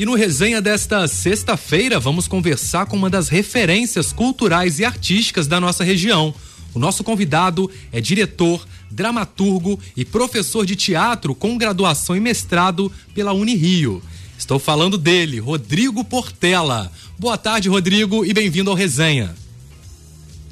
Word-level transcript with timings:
E 0.00 0.06
no 0.06 0.14
resenha 0.14 0.62
desta 0.62 1.06
sexta-feira, 1.06 2.00
vamos 2.00 2.26
conversar 2.26 2.86
com 2.86 2.96
uma 2.96 3.10
das 3.10 3.28
referências 3.28 4.14
culturais 4.14 4.78
e 4.78 4.84
artísticas 4.86 5.46
da 5.46 5.60
nossa 5.60 5.84
região. 5.84 6.34
O 6.72 6.78
nosso 6.78 7.04
convidado 7.04 7.70
é 7.92 8.00
diretor, 8.00 8.66
dramaturgo 8.90 9.78
e 9.94 10.02
professor 10.02 10.64
de 10.64 10.74
teatro 10.74 11.34
com 11.34 11.58
graduação 11.58 12.16
e 12.16 12.20
mestrado 12.20 12.90
pela 13.14 13.34
Unirio. 13.34 14.02
Estou 14.38 14.58
falando 14.58 14.96
dele, 14.96 15.38
Rodrigo 15.38 16.02
Portela. 16.02 16.90
Boa 17.18 17.36
tarde, 17.36 17.68
Rodrigo, 17.68 18.24
e 18.24 18.32
bem-vindo 18.32 18.70
ao 18.70 18.76
Resenha. 18.76 19.34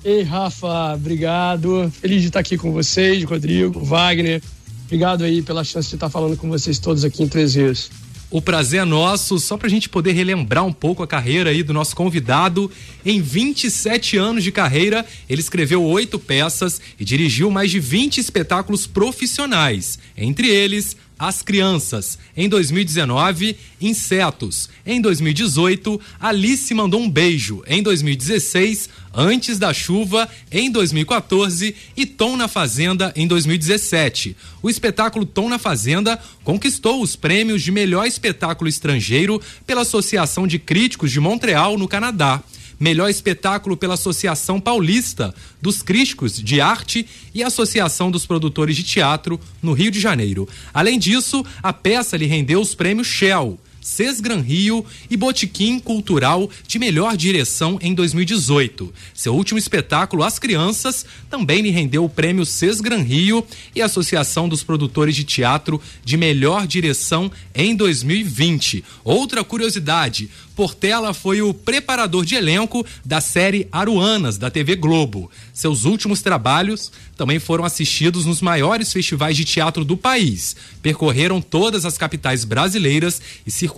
Ei, 0.04 0.24
Rafa, 0.24 0.92
obrigado. 0.92 1.90
Feliz 1.98 2.20
de 2.20 2.28
estar 2.28 2.40
aqui 2.40 2.58
com 2.58 2.70
vocês, 2.70 3.24
Rodrigo, 3.24 3.82
Wagner. 3.82 4.42
Obrigado 4.84 5.24
aí 5.24 5.40
pela 5.40 5.64
chance 5.64 5.88
de 5.88 5.96
estar 5.96 6.10
falando 6.10 6.36
com 6.36 6.50
vocês 6.50 6.78
todos 6.78 7.02
aqui 7.02 7.22
em 7.22 7.28
Três 7.28 7.54
Rios. 7.54 7.90
O 8.30 8.42
prazer 8.42 8.82
é 8.82 8.84
nosso, 8.84 9.38
só 9.38 9.56
para 9.56 9.68
a 9.68 9.70
gente 9.70 9.88
poder 9.88 10.12
relembrar 10.12 10.62
um 10.62 10.72
pouco 10.72 11.02
a 11.02 11.06
carreira 11.06 11.48
aí 11.48 11.62
do 11.62 11.72
nosso 11.72 11.96
convidado. 11.96 12.70
Em 13.02 13.22
27 13.22 14.18
anos 14.18 14.44
de 14.44 14.52
carreira, 14.52 15.06
ele 15.30 15.40
escreveu 15.40 15.82
oito 15.82 16.18
peças 16.18 16.78
e 17.00 17.06
dirigiu 17.06 17.50
mais 17.50 17.70
de 17.70 17.80
20 17.80 18.18
espetáculos 18.18 18.86
profissionais, 18.86 19.98
entre 20.14 20.46
eles 20.46 20.94
as 21.18 21.42
Crianças. 21.42 22.18
Em 22.36 22.48
2019, 22.48 23.56
Insetos. 23.80 24.68
Em 24.86 25.00
2018, 25.00 26.00
Alice 26.20 26.72
mandou 26.74 27.00
um 27.00 27.10
beijo. 27.10 27.62
Em 27.66 27.82
2016, 27.82 28.88
Antes 29.20 29.58
da 29.58 29.74
Chuva, 29.74 30.28
em 30.52 30.70
2014 30.70 31.74
e 31.96 32.06
Tom 32.06 32.36
na 32.36 32.46
Fazenda, 32.46 33.12
em 33.16 33.26
2017. 33.26 34.36
O 34.62 34.70
espetáculo 34.70 35.26
Tom 35.26 35.48
na 35.48 35.58
Fazenda 35.58 36.20
conquistou 36.44 37.02
os 37.02 37.16
prêmios 37.16 37.62
de 37.62 37.72
melhor 37.72 38.06
espetáculo 38.06 38.68
estrangeiro 38.68 39.40
pela 39.66 39.82
Associação 39.82 40.46
de 40.46 40.58
Críticos 40.58 41.10
de 41.10 41.18
Montreal, 41.18 41.76
no 41.76 41.88
Canadá 41.88 42.42
melhor 42.78 43.08
espetáculo 43.08 43.76
pela 43.76 43.94
Associação 43.94 44.60
Paulista 44.60 45.34
dos 45.60 45.82
Críticos 45.82 46.40
de 46.40 46.60
Arte 46.60 47.06
e 47.34 47.42
Associação 47.42 48.10
dos 48.10 48.26
Produtores 48.26 48.76
de 48.76 48.82
Teatro 48.82 49.40
no 49.62 49.72
Rio 49.72 49.90
de 49.90 50.00
Janeiro. 50.00 50.48
Além 50.72 50.98
disso, 50.98 51.44
a 51.62 51.72
peça 51.72 52.16
lhe 52.16 52.26
rendeu 52.26 52.60
os 52.60 52.74
prêmios 52.74 53.06
Shell. 53.06 53.58
Sesgran 53.88 54.40
Rio 54.40 54.84
e 55.10 55.16
Botequim 55.16 55.80
Cultural 55.80 56.48
de 56.66 56.78
Melhor 56.78 57.16
Direção 57.16 57.78
em 57.80 57.94
2018. 57.94 58.92
Seu 59.14 59.34
último 59.34 59.58
espetáculo, 59.58 60.22
As 60.22 60.38
Crianças, 60.38 61.06
também 61.30 61.62
lhe 61.62 61.70
rendeu 61.70 62.04
o 62.04 62.08
prêmio 62.08 62.44
Sesgran 62.44 63.02
Rio 63.02 63.44
e 63.74 63.80
Associação 63.80 64.48
dos 64.48 64.62
Produtores 64.62 65.16
de 65.16 65.24
Teatro 65.24 65.80
de 66.04 66.16
Melhor 66.16 66.66
Direção 66.66 67.32
em 67.54 67.74
2020. 67.74 68.84
Outra 69.02 69.42
curiosidade, 69.42 70.28
Portela 70.54 71.14
foi 71.14 71.40
o 71.40 71.54
preparador 71.54 72.24
de 72.24 72.34
elenco 72.34 72.84
da 73.04 73.20
série 73.20 73.68
Aruanas, 73.70 74.36
da 74.38 74.50
TV 74.50 74.74
Globo. 74.74 75.30
Seus 75.52 75.84
últimos 75.84 76.20
trabalhos 76.20 76.90
também 77.16 77.38
foram 77.38 77.64
assistidos 77.64 78.26
nos 78.26 78.42
maiores 78.42 78.92
festivais 78.92 79.36
de 79.36 79.44
teatro 79.44 79.84
do 79.84 79.96
país. 79.96 80.56
Percorreram 80.82 81.40
todas 81.40 81.84
as 81.84 81.96
capitais 81.96 82.44
brasileiras 82.44 83.22
e 83.46 83.52
circularam 83.52 83.77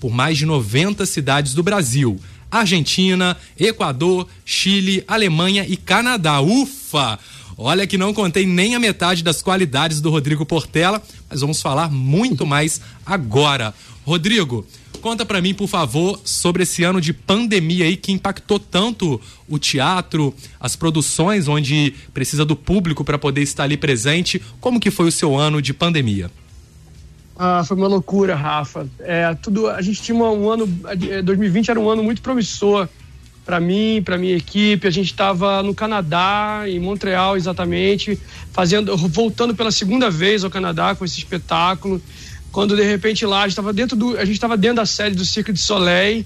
por 0.00 0.12
mais 0.12 0.36
de 0.38 0.46
90 0.46 1.06
cidades 1.06 1.54
do 1.54 1.62
Brasil. 1.62 2.20
Argentina, 2.50 3.36
Equador, 3.58 4.28
Chile, 4.44 5.02
Alemanha 5.08 5.64
e 5.66 5.76
Canadá. 5.76 6.40
Ufa! 6.40 7.18
Olha 7.56 7.86
que 7.86 7.96
não 7.96 8.12
contei 8.12 8.44
nem 8.44 8.74
a 8.74 8.80
metade 8.80 9.22
das 9.22 9.40
qualidades 9.40 10.00
do 10.00 10.10
Rodrigo 10.10 10.44
Portela, 10.44 11.02
mas 11.30 11.40
vamos 11.40 11.62
falar 11.62 11.90
muito 11.90 12.46
mais 12.46 12.80
agora. 13.06 13.74
Rodrigo, 14.04 14.66
conta 15.00 15.24
para 15.24 15.40
mim, 15.40 15.54
por 15.54 15.68
favor, 15.68 16.20
sobre 16.24 16.64
esse 16.64 16.82
ano 16.82 17.00
de 17.00 17.12
pandemia 17.12 17.84
aí 17.84 17.96
que 17.96 18.12
impactou 18.12 18.58
tanto 18.58 19.20
o 19.48 19.58
teatro, 19.58 20.34
as 20.58 20.74
produções 20.76 21.48
onde 21.48 21.94
precisa 22.12 22.44
do 22.44 22.56
público 22.56 23.04
para 23.04 23.18
poder 23.18 23.42
estar 23.42 23.64
ali 23.64 23.76
presente. 23.76 24.42
Como 24.60 24.80
que 24.80 24.90
foi 24.90 25.06
o 25.06 25.12
seu 25.12 25.38
ano 25.38 25.62
de 25.62 25.72
pandemia? 25.72 26.30
Ah, 27.38 27.64
foi 27.66 27.76
uma 27.76 27.88
loucura, 27.88 28.34
Rafa. 28.34 28.86
É, 29.00 29.34
tudo, 29.34 29.68
a 29.68 29.80
gente 29.80 30.02
tinha 30.02 30.16
um 30.16 30.50
ano, 30.50 30.66
2020 31.24 31.70
era 31.70 31.80
um 31.80 31.88
ano 31.88 32.02
muito 32.02 32.22
promissor 32.22 32.88
para 33.44 33.58
mim, 33.58 34.02
para 34.04 34.18
minha 34.18 34.36
equipe. 34.36 34.86
A 34.86 34.90
gente 34.90 35.06
estava 35.06 35.62
no 35.62 35.74
Canadá, 35.74 36.64
em 36.66 36.78
Montreal 36.78 37.36
exatamente, 37.36 38.18
fazendo, 38.52 38.96
voltando 38.96 39.54
pela 39.54 39.70
segunda 39.70 40.10
vez 40.10 40.44
ao 40.44 40.50
Canadá 40.50 40.94
com 40.94 41.04
esse 41.04 41.18
espetáculo 41.18 42.00
quando 42.52 42.76
de 42.76 42.84
repente 42.84 43.24
lá 43.24 43.46
estava 43.46 43.72
dentro 43.72 43.96
do 43.96 44.16
a 44.18 44.24
gente 44.24 44.34
estava 44.34 44.56
dentro 44.56 44.76
da 44.76 44.86
sede 44.86 45.16
do 45.16 45.24
Cirque 45.24 45.52
de 45.52 45.58
Soleil 45.58 46.24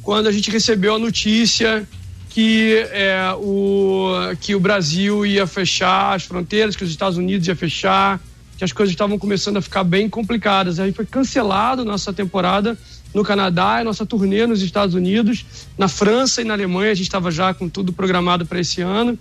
quando 0.00 0.28
a 0.28 0.32
gente 0.32 0.50
recebeu 0.50 0.94
a 0.94 0.98
notícia 0.98 1.86
que 2.30 2.86
é, 2.90 3.32
o 3.36 4.12
que 4.40 4.54
o 4.54 4.60
Brasil 4.60 5.26
ia 5.26 5.46
fechar 5.46 6.14
as 6.14 6.22
fronteiras 6.22 6.76
que 6.76 6.84
os 6.84 6.90
Estados 6.90 7.18
Unidos 7.18 7.46
ia 7.48 7.56
fechar 7.56 8.20
que 8.56 8.64
as 8.64 8.72
coisas 8.72 8.92
estavam 8.92 9.18
começando 9.18 9.56
a 9.56 9.62
ficar 9.62 9.84
bem 9.84 10.08
complicadas 10.08 10.78
aí 10.78 10.92
foi 10.92 11.06
cancelado 11.06 11.84
nossa 11.84 12.12
temporada 12.12 12.78
no 13.12 13.22
Canadá 13.22 13.80
e 13.80 13.84
nossa 13.84 14.04
turnê 14.04 14.46
nos 14.46 14.62
Estados 14.62 14.94
Unidos 14.94 15.44
na 15.76 15.88
França 15.88 16.40
e 16.40 16.44
na 16.44 16.54
Alemanha 16.54 16.92
a 16.92 16.94
gente 16.94 17.06
estava 17.06 17.30
já 17.30 17.52
com 17.52 17.68
tudo 17.68 17.92
programado 17.92 18.46
para 18.46 18.60
esse 18.60 18.80
ano 18.80 19.18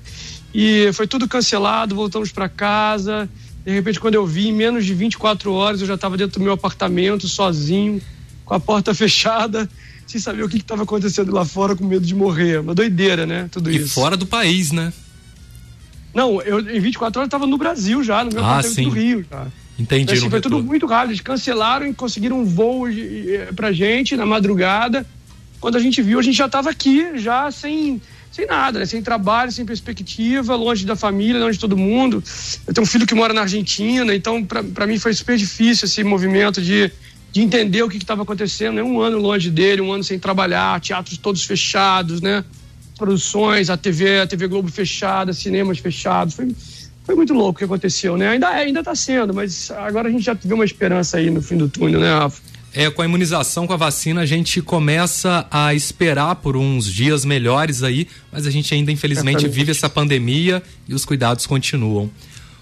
e 0.53 0.91
foi 0.93 1.07
tudo 1.07 1.27
cancelado 1.27 1.95
voltamos 1.95 2.31
para 2.31 2.47
casa 2.47 3.29
de 3.65 3.71
repente, 3.71 3.99
quando 3.99 4.15
eu 4.15 4.25
vi, 4.25 4.49
em 4.49 4.53
menos 4.53 4.85
de 4.85 4.93
24 4.93 5.51
horas, 5.53 5.79
eu 5.79 5.87
já 5.87 5.93
estava 5.93 6.17
dentro 6.17 6.39
do 6.39 6.43
meu 6.43 6.53
apartamento, 6.53 7.27
sozinho, 7.27 8.01
com 8.43 8.53
a 8.53 8.59
porta 8.59 8.93
fechada, 8.95 9.69
sem 10.05 10.19
saber 10.19 10.43
o 10.43 10.49
que 10.49 10.57
estava 10.57 10.83
acontecendo 10.83 11.33
lá 11.33 11.45
fora, 11.45 11.75
com 11.75 11.85
medo 11.85 12.05
de 12.05 12.13
morrer. 12.13 12.59
Uma 12.59 12.75
doideira, 12.75 13.25
né? 13.25 13.47
Tudo 13.49 13.71
e 13.71 13.77
isso. 13.77 13.85
E 13.85 13.89
fora 13.89 14.17
do 14.17 14.25
país, 14.25 14.71
né? 14.71 14.91
Não, 16.13 16.41
eu 16.41 16.59
em 16.59 16.79
24 16.79 17.19
horas 17.19 17.27
estava 17.27 17.47
no 17.47 17.57
Brasil 17.57 18.03
já, 18.03 18.23
no 18.23 18.31
meu 18.31 18.45
ah, 18.45 18.61
sim. 18.61 18.83
do 18.83 18.89
Rio. 18.89 19.25
Já. 19.29 19.47
Entendi. 19.77 20.03
Então, 20.03 20.15
assim, 20.15 20.29
foi 20.29 20.41
tudo 20.41 20.63
muito 20.63 20.85
rápido. 20.85 21.11
Eles 21.11 21.21
cancelaram 21.21 21.87
e 21.87 21.93
conseguiram 21.93 22.39
um 22.39 22.45
voo 22.45 22.85
pra 23.55 23.71
gente 23.71 24.15
na 24.15 24.25
madrugada. 24.25 25.05
Quando 25.59 25.77
a 25.77 25.79
gente 25.79 26.01
viu, 26.01 26.19
a 26.19 26.21
gente 26.21 26.37
já 26.37 26.45
estava 26.45 26.69
aqui, 26.69 27.17
já 27.17 27.49
sem 27.49 28.01
sem 28.33 28.47
nada, 28.47 28.79
né? 28.79 28.85
sem 28.87 28.99
trabalho, 28.99 29.51
sem 29.51 29.63
perspectiva, 29.63 30.55
longe 30.55 30.87
da 30.87 30.95
família, 30.95 31.39
longe 31.39 31.53
de 31.53 31.59
todo 31.59 31.77
mundo. 31.77 32.23
Eu 32.65 32.73
tenho 32.73 32.83
um 32.83 32.87
filho 32.87 33.05
que 33.05 33.13
mora 33.13 33.31
na 33.31 33.41
Argentina, 33.41 34.13
então 34.15 34.43
para 34.43 34.87
mim 34.87 34.97
foi 34.97 35.13
super 35.13 35.37
difícil 35.37 35.85
esse 35.85 36.03
movimento 36.03 36.59
de, 36.59 36.91
de 37.31 37.41
entender 37.41 37.83
o 37.83 37.89
que 37.89 37.97
estava 37.97 38.23
acontecendo. 38.23 38.75
Né? 38.75 38.83
Um 38.83 38.99
ano 38.99 39.19
longe 39.19 39.51
dele, 39.51 39.81
um 39.81 39.91
ano 39.91 40.03
sem 40.03 40.17
trabalhar, 40.17 40.81
teatros 40.81 41.15
todos 41.19 41.43
fechados, 41.43 42.21
né? 42.21 42.43
Produções, 43.03 43.69
a 43.69 43.75
TV, 43.75 44.21
a 44.21 44.27
TV 44.27 44.47
Globo 44.47 44.71
fechada, 44.71 45.33
cinemas 45.33 45.77
fechados. 45.77 46.35
Foi, 46.35 46.55
foi 47.03 47.15
muito 47.15 47.33
louco 47.33 47.51
o 47.51 47.57
que 47.57 47.65
aconteceu, 47.65 48.15
né? 48.15 48.29
Ainda 48.29 48.49
é, 48.57 48.63
ainda 48.63 48.79
está 48.79 48.95
sendo, 48.95 49.33
mas 49.33 49.69
agora 49.71 50.07
a 50.07 50.11
gente 50.11 50.23
já 50.23 50.33
vê 50.33 50.53
uma 50.53 50.63
esperança 50.63 51.17
aí 51.17 51.29
no 51.29 51.41
fim 51.41 51.57
do 51.57 51.67
túnel, 51.67 51.99
né, 51.99 52.13
Rafa? 52.13 52.41
É, 52.73 52.89
com 52.89 53.01
a 53.01 53.05
imunização, 53.05 53.67
com 53.67 53.73
a 53.73 53.75
vacina, 53.75 54.21
a 54.21 54.25
gente 54.25 54.61
começa 54.61 55.45
a 55.51 55.73
esperar 55.73 56.35
por 56.35 56.55
uns 56.55 56.85
dias 56.85 57.25
melhores 57.25 57.83
aí, 57.83 58.07
mas 58.31 58.47
a 58.47 58.49
gente 58.49 58.73
ainda, 58.73 58.89
infelizmente, 58.89 59.49
vive 59.49 59.71
essa 59.71 59.89
pandemia 59.89 60.63
e 60.87 60.93
os 60.93 61.03
cuidados 61.03 61.45
continuam. 61.45 62.09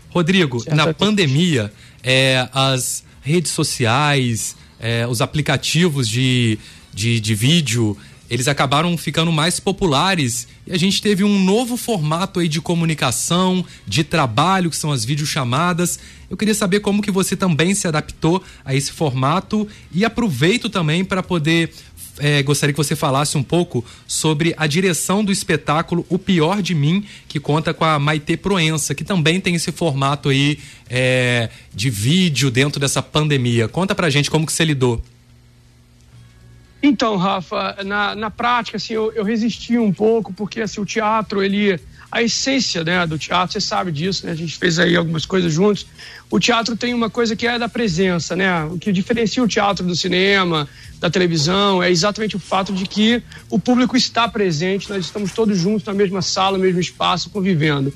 Rodrigo, 0.10 0.64
na 0.72 0.92
pandemia, 0.92 1.72
é, 2.02 2.50
as 2.52 3.04
redes 3.22 3.52
sociais, 3.52 4.56
é, 4.80 5.06
os 5.06 5.22
aplicativos 5.22 6.10
de, 6.10 6.58
de, 6.92 7.20
de 7.20 7.36
vídeo, 7.36 7.96
eles 8.32 8.48
acabaram 8.48 8.98
ficando 8.98 9.30
mais 9.30 9.60
populares 9.60 10.48
e 10.66 10.72
a 10.72 10.78
gente 10.78 11.02
teve 11.02 11.22
um 11.22 11.44
novo 11.44 11.76
formato 11.76 12.40
aí 12.40 12.48
de 12.48 12.62
comunicação, 12.62 13.66
de 13.86 14.06
trabalho, 14.06 14.70
que 14.70 14.78
são 14.78 14.90
as 14.90 15.04
videochamadas. 15.04 16.00
Eu 16.30 16.38
queria 16.38 16.56
saber 16.56 16.80
como 16.80 17.02
que 17.02 17.12
você 17.12 17.36
também 17.36 17.76
se 17.76 17.90
adaptou 17.90 18.42
a 18.64 18.74
esse 18.74 18.94
formato 18.94 19.68
e 19.94 20.06
aproveito 20.06 20.70
também 20.70 21.04
para 21.04 21.22
poder 21.22 21.74
é, 22.20 22.42
gostaria 22.42 22.72
que 22.72 22.78
você 22.78 22.96
falasse 22.96 23.38
um 23.38 23.44
pouco 23.44 23.84
sobre 24.08 24.54
a 24.56 24.66
direção 24.66 25.26
do 25.26 25.32
espetáculo 25.32 26.06
O 26.08 26.18
Pior 26.18 26.62
de 26.62 26.74
Mim, 26.74 27.04
que 27.28 27.38
conta 27.38 27.74
com 27.74 27.84
a 27.84 28.00
Maite 28.00 28.38
Proença, 28.38 28.96
que 28.96 29.04
também 29.04 29.42
tem 29.42 29.56
esse 29.56 29.74
formato 29.74 30.30
aí 30.30 30.58
é, 30.90 31.50
de 31.74 31.90
vídeo 31.90 32.50
dentro 32.50 32.80
dessa 32.80 33.02
pandemia. 33.02 33.68
Conta 33.68 33.94
pra 33.94 34.10
gente 34.10 34.32
como 34.32 34.46
que 34.46 34.54
você 34.54 34.64
lidou. 34.64 35.02
Então, 36.84 37.16
Rafa, 37.16 37.78
na, 37.86 38.16
na 38.16 38.32
prática, 38.32 38.78
assim, 38.78 38.94
eu, 38.94 39.12
eu 39.14 39.24
resisti 39.24 39.78
um 39.78 39.94
pouco, 39.94 40.34
porque 40.34 40.62
assim, 40.62 40.82
o 40.82 40.86
teatro, 40.86 41.44
ele. 41.44 41.80
A 42.12 42.22
essência 42.22 42.84
né, 42.84 43.08
do 43.08 43.18
teatro, 43.18 43.54
você 43.54 43.62
sabe 43.62 43.90
disso, 43.90 44.26
né? 44.26 44.34
A 44.34 44.36
gente 44.36 44.58
fez 44.58 44.78
aí 44.78 44.98
algumas 44.98 45.26
coisas 45.26 45.54
juntos. 45.54 45.88
O 46.30 46.42
teatro 46.42 46.76
tem 46.76 46.94
uma 46.94 47.10
coisa 47.10 47.38
que 47.38 47.48
é 47.48 47.58
da 47.58 47.70
presença, 47.70 48.36
né? 48.36 48.66
O 48.66 48.78
que 48.78 48.92
diferencia 48.92 49.42
o 49.42 49.48
teatro 49.48 49.86
do 49.86 49.96
cinema, 49.96 50.68
da 51.00 51.10
televisão, 51.10 51.82
é 51.82 51.90
exatamente 51.90 52.36
o 52.36 52.40
fato 52.40 52.74
de 52.74 52.86
que 52.86 53.24
o 53.50 53.58
público 53.58 53.96
está 53.96 54.28
presente, 54.28 54.90
nós 54.90 55.06
estamos 55.06 55.32
todos 55.32 55.58
juntos 55.58 55.86
na 55.86 55.94
mesma 55.94 56.22
sala, 56.22 56.58
no 56.58 56.66
mesmo 56.66 56.82
espaço, 56.82 57.30
convivendo. 57.30 57.94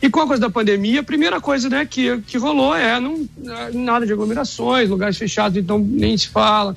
E 0.00 0.08
com 0.08 0.20
a 0.20 0.26
coisa 0.26 0.40
da 0.40 0.48
pandemia, 0.48 1.00
a 1.00 1.04
primeira 1.04 1.38
coisa 1.38 1.68
né, 1.68 1.84
que, 1.84 2.22
que 2.22 2.38
rolou 2.38 2.74
é 2.74 2.98
não, 2.98 3.28
nada 3.74 4.06
de 4.06 4.14
aglomerações, 4.14 4.88
lugares 4.88 5.18
fechados, 5.18 5.58
então 5.58 5.78
nem 5.78 6.16
se 6.16 6.28
fala 6.28 6.74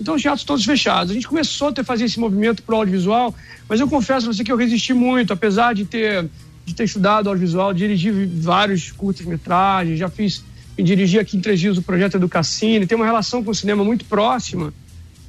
Então 0.00 0.14
os 0.14 0.22
teatros 0.22 0.44
todos 0.44 0.64
fechados. 0.64 1.10
A 1.10 1.14
gente 1.14 1.28
começou 1.28 1.68
a 1.68 1.72
ter, 1.72 1.84
fazer 1.84 2.04
esse 2.04 2.18
movimento 2.18 2.62
pro 2.62 2.76
audiovisual, 2.76 3.34
mas 3.68 3.80
eu 3.80 3.88
confesso 3.88 4.28
a 4.28 4.32
você 4.32 4.42
que 4.42 4.52
eu 4.52 4.56
resisti 4.56 4.92
muito, 4.92 5.32
apesar 5.32 5.74
de 5.74 5.84
ter, 5.84 6.28
de 6.64 6.74
ter 6.74 6.84
estudado 6.84 7.28
audiovisual, 7.28 7.72
dirigi 7.72 8.10
vários 8.10 8.90
curtas-metragens, 8.92 9.98
já 9.98 10.08
fiz, 10.08 10.44
me 10.76 10.84
dirigi 10.84 11.18
aqui 11.18 11.36
em 11.36 11.40
Três 11.40 11.60
Dias 11.60 11.78
o 11.78 11.82
projeto 11.82 12.16
Educacine, 12.16 12.86
tem 12.86 12.96
uma 12.96 13.06
relação 13.06 13.42
com 13.42 13.50
o 13.50 13.54
cinema 13.54 13.84
muito 13.84 14.04
próxima. 14.04 14.72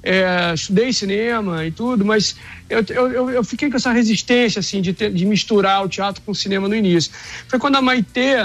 É, 0.08 0.54
estudei 0.54 0.94
cinema 0.94 1.66
e 1.66 1.72
tudo, 1.72 2.06
mas 2.06 2.36
eu, 2.70 2.86
eu, 2.90 3.30
eu 3.32 3.44
fiquei 3.44 3.72
com 3.72 3.76
essa 3.76 3.92
resistência 3.92 4.60
assim 4.60 4.80
de, 4.80 4.94
ter, 4.94 5.12
de 5.12 5.26
misturar 5.26 5.84
o 5.84 5.90
teatro 5.90 6.22
com 6.22 6.32
o 6.32 6.36
cinema 6.36 6.68
no 6.68 6.76
início. 6.76 7.12
Foi 7.48 7.58
quando 7.58 7.78
a 7.78 7.82
Maitê, 7.82 8.36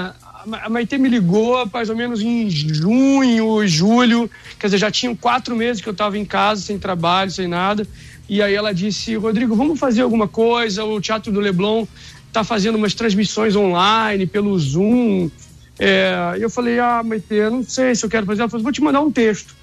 a 0.63 0.69
Maitê 0.69 0.99
me 0.99 1.09
ligou 1.09 1.69
mais 1.73 1.89
ou 1.89 1.97
menos 1.97 2.21
em 2.21 2.49
junho, 2.49 3.67
julho, 3.67 4.31
quer 4.59 4.67
dizer, 4.69 4.79
já 4.79 4.91
tinham 4.91 5.15
quatro 5.15 5.55
meses 5.57 5.83
que 5.83 5.89
eu 5.89 5.93
estava 5.93 6.19
em 6.19 6.25
casa, 6.25 6.63
sem 6.63 6.79
trabalho, 6.79 7.31
sem 7.31 7.47
nada. 7.47 7.87
E 8.29 8.41
aí 8.41 8.55
ela 8.55 8.73
disse, 8.73 9.17
Rodrigo, 9.17 9.55
vamos 9.55 9.79
fazer 9.79 10.03
alguma 10.03 10.29
coisa, 10.29 10.85
o 10.85 11.01
Teatro 11.01 11.33
do 11.33 11.41
Leblon 11.41 11.87
está 12.29 12.45
fazendo 12.45 12.77
umas 12.77 12.95
transmissões 12.95 13.57
online 13.57 14.27
pelo 14.27 14.57
Zoom. 14.59 15.31
É, 15.79 16.37
eu 16.39 16.49
falei, 16.49 16.79
ah, 16.79 17.03
Maitê, 17.03 17.51
não 17.51 17.65
sei 17.65 17.95
se 17.95 18.05
eu 18.05 18.11
quero 18.11 18.27
fazer. 18.27 18.43
Ela 18.43 18.49
falou, 18.49 18.63
vou 18.63 18.73
te 18.73 18.83
mandar 18.83 19.01
um 19.01 19.11
texto. 19.11 19.55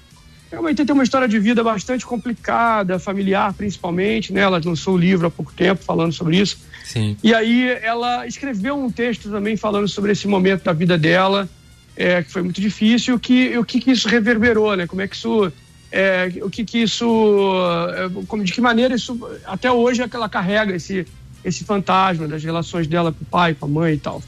Maitê 0.62 0.84
tem 0.84 0.94
uma 0.94 1.04
história 1.04 1.28
de 1.28 1.38
vida 1.38 1.62
bastante 1.62 2.06
complicada, 2.06 2.98
familiar 2.98 3.52
principalmente, 3.52 4.32
né? 4.32 4.40
Ela 4.40 4.60
lançou 4.64 4.94
o 4.94 4.96
um 4.96 5.00
livro 5.00 5.26
há 5.26 5.30
pouco 5.30 5.52
tempo 5.52 5.82
falando 5.84 6.12
sobre 6.12 6.38
isso. 6.38 6.58
Sim. 6.84 7.16
E 7.22 7.34
aí 7.34 7.68
ela 7.82 8.26
escreveu 8.26 8.76
um 8.76 8.90
texto 8.90 9.30
também 9.30 9.56
falando 9.56 9.86
sobre 9.88 10.12
esse 10.12 10.26
momento 10.26 10.64
da 10.64 10.72
vida 10.72 10.96
dela, 10.96 11.48
é, 11.94 12.22
que 12.22 12.30
foi 12.30 12.42
muito 12.42 12.60
difícil, 12.60 13.16
o 13.16 13.18
que, 13.18 13.58
o 13.58 13.64
que, 13.64 13.80
que 13.80 13.90
isso 13.90 14.08
reverberou, 14.08 14.74
né? 14.74 14.86
Como 14.86 15.02
é 15.02 15.08
que 15.08 15.16
isso. 15.16 15.52
É, 15.90 16.30
o 16.42 16.50
que, 16.50 16.64
que 16.64 16.78
isso. 16.78 17.52
É, 17.94 18.24
como, 18.26 18.42
de 18.42 18.52
que 18.52 18.60
maneira 18.60 18.94
isso. 18.94 19.18
Até 19.44 19.70
hoje 19.70 20.02
é 20.02 20.08
que 20.08 20.16
ela 20.16 20.28
carrega 20.28 20.74
esse, 20.74 21.06
esse 21.44 21.64
fantasma 21.64 22.26
das 22.26 22.42
relações 22.42 22.86
dela 22.86 23.12
com 23.12 23.22
o 23.22 23.26
pai, 23.26 23.54
com 23.54 23.66
a 23.66 23.68
mãe 23.68 23.94
e 23.94 23.98
tal. 23.98 24.22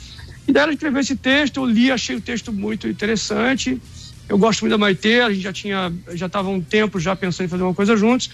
E 0.46 0.52
daí 0.52 0.64
ela 0.64 0.72
escreveu 0.72 1.00
esse 1.00 1.16
texto, 1.16 1.60
eu 1.60 1.64
li, 1.64 1.90
achei 1.90 2.16
o 2.16 2.20
texto 2.20 2.52
muito 2.52 2.88
interessante. 2.88 3.80
Eu 4.30 4.38
gosto 4.38 4.60
muito 4.62 4.70
da 4.70 4.78
Maitê, 4.78 5.20
a 5.20 5.30
gente 5.30 5.42
já 5.42 5.52
tinha, 5.52 5.92
já 6.12 6.26
estava 6.26 6.48
um 6.48 6.60
tempo 6.60 6.98
já 6.98 7.14
pensando 7.14 7.46
em 7.46 7.48
fazer 7.48 7.62
uma 7.62 7.74
coisa 7.74 7.96
juntos 7.96 8.30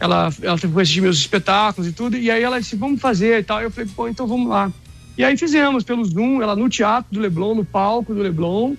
ela, 0.00 0.32
ela 0.42 0.56
foi 0.56 0.82
assistir 0.82 1.02
meus 1.02 1.18
espetáculos 1.18 1.86
e 1.86 1.92
tudo, 1.92 2.16
e 2.16 2.30
aí 2.30 2.42
ela 2.42 2.58
disse, 2.58 2.74
vamos 2.74 3.00
fazer 3.00 3.38
e 3.38 3.44
tal. 3.44 3.60
Eu 3.60 3.70
falei, 3.70 3.88
pô, 3.94 4.08
então 4.08 4.26
vamos 4.26 4.48
lá. 4.48 4.72
E 5.16 5.22
aí 5.22 5.36
fizemos 5.36 5.84
pelo 5.84 6.02
Zoom, 6.02 6.40
ela 6.40 6.56
no 6.56 6.70
teatro 6.70 7.12
do 7.12 7.20
Leblon, 7.20 7.54
no 7.54 7.64
palco 7.64 8.14
do 8.14 8.22
Leblon, 8.22 8.74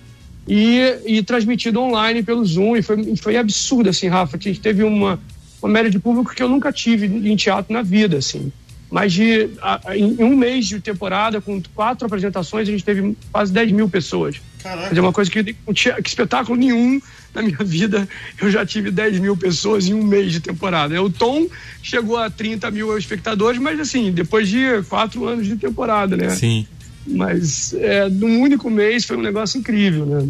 e, 0.48 0.80
e 1.06 1.22
transmitido 1.22 1.80
online 1.80 2.24
pelo 2.24 2.44
Zoom, 2.44 2.76
e 2.76 2.82
foi, 2.82 3.14
foi 3.16 3.36
absurdo, 3.36 3.88
assim, 3.88 4.08
Rafa, 4.08 4.36
que 4.36 4.48
a 4.48 4.52
gente 4.52 4.60
teve 4.60 4.82
uma, 4.82 5.20
uma 5.62 5.72
média 5.72 5.88
de 5.88 6.00
público 6.00 6.34
que 6.34 6.42
eu 6.42 6.48
nunca 6.48 6.72
tive 6.72 7.06
em 7.06 7.36
teatro 7.36 7.72
na 7.72 7.82
vida, 7.82 8.18
assim. 8.18 8.50
Mas 8.90 9.12
de, 9.12 9.48
a, 9.62 9.96
em 9.96 10.24
um 10.24 10.36
mês 10.36 10.66
de 10.66 10.80
temporada, 10.80 11.40
com 11.40 11.62
quatro 11.72 12.04
apresentações, 12.04 12.68
a 12.68 12.72
gente 12.72 12.84
teve 12.84 13.16
quase 13.30 13.52
10 13.52 13.70
mil 13.70 13.88
pessoas. 13.88 14.40
Caraca. 14.62 14.88
Dizer, 14.88 15.00
uma 15.00 15.12
coisa 15.12 15.30
que, 15.30 15.42
que 15.44 16.08
espetáculo 16.08 16.58
nenhum 16.58 17.00
na 17.34 17.42
minha 17.42 17.58
vida 17.64 18.08
eu 18.40 18.50
já 18.50 18.64
tive 18.64 18.90
10 18.90 19.18
mil 19.18 19.36
pessoas 19.36 19.88
em 19.88 19.94
um 19.94 20.02
mês 20.02 20.32
de 20.32 20.40
temporada. 20.40 21.02
O 21.02 21.10
Tom 21.10 21.46
chegou 21.82 22.16
a 22.16 22.30
30 22.30 22.70
mil 22.70 22.96
espectadores, 22.96 23.60
mas 23.60 23.80
assim, 23.80 24.12
depois 24.12 24.48
de 24.48 24.82
quatro 24.88 25.26
anos 25.26 25.46
de 25.46 25.56
temporada, 25.56 26.16
né? 26.16 26.30
Sim. 26.30 26.66
Mas 27.06 27.74
é, 27.74 28.08
num 28.08 28.40
único 28.40 28.70
mês 28.70 29.04
foi 29.04 29.16
um 29.16 29.22
negócio 29.22 29.58
incrível, 29.58 30.06
né? 30.06 30.28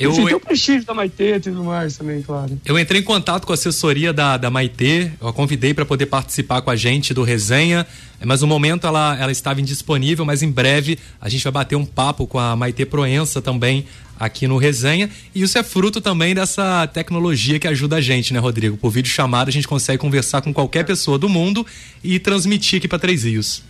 Eu, 0.00 0.14
tem 0.14 0.34
o 0.34 0.40
prestígio 0.40 0.86
da 0.86 0.94
Maitê 0.94 1.36
e 1.36 1.40
tudo 1.40 1.62
mais 1.62 1.98
também, 1.98 2.22
claro. 2.22 2.58
Eu 2.64 2.78
entrei 2.78 3.02
em 3.02 3.04
contato 3.04 3.44
com 3.44 3.52
a 3.52 3.54
assessoria 3.54 4.14
da, 4.14 4.38
da 4.38 4.48
Maitê, 4.48 5.10
eu 5.20 5.28
a 5.28 5.32
convidei 5.32 5.74
para 5.74 5.84
poder 5.84 6.06
participar 6.06 6.62
com 6.62 6.70
a 6.70 6.76
gente 6.76 7.12
do 7.12 7.22
resenha, 7.22 7.86
mas 8.24 8.40
no 8.40 8.46
momento 8.46 8.86
ela, 8.86 9.14
ela 9.20 9.30
estava 9.30 9.60
indisponível, 9.60 10.24
mas 10.24 10.42
em 10.42 10.50
breve 10.50 10.98
a 11.20 11.28
gente 11.28 11.44
vai 11.44 11.52
bater 11.52 11.76
um 11.76 11.84
papo 11.84 12.26
com 12.26 12.38
a 12.38 12.56
Maitê 12.56 12.86
Proença 12.86 13.42
também 13.42 13.84
aqui 14.18 14.46
no 14.46 14.56
resenha. 14.56 15.10
E 15.34 15.42
isso 15.42 15.58
é 15.58 15.62
fruto 15.62 16.00
também 16.00 16.34
dessa 16.34 16.86
tecnologia 16.86 17.58
que 17.58 17.68
ajuda 17.68 17.96
a 17.96 18.00
gente, 18.00 18.32
né, 18.32 18.38
Rodrigo? 18.38 18.78
Por 18.78 18.90
vídeo 18.90 19.10
chamada 19.10 19.50
a 19.50 19.52
gente 19.52 19.68
consegue 19.68 19.98
conversar 19.98 20.40
com 20.40 20.52
qualquer 20.52 20.86
pessoa 20.86 21.18
do 21.18 21.28
mundo 21.28 21.66
e 22.02 22.18
transmitir 22.18 22.78
aqui 22.78 22.88
para 22.88 22.98
Três 22.98 23.24
Rios. 23.24 23.62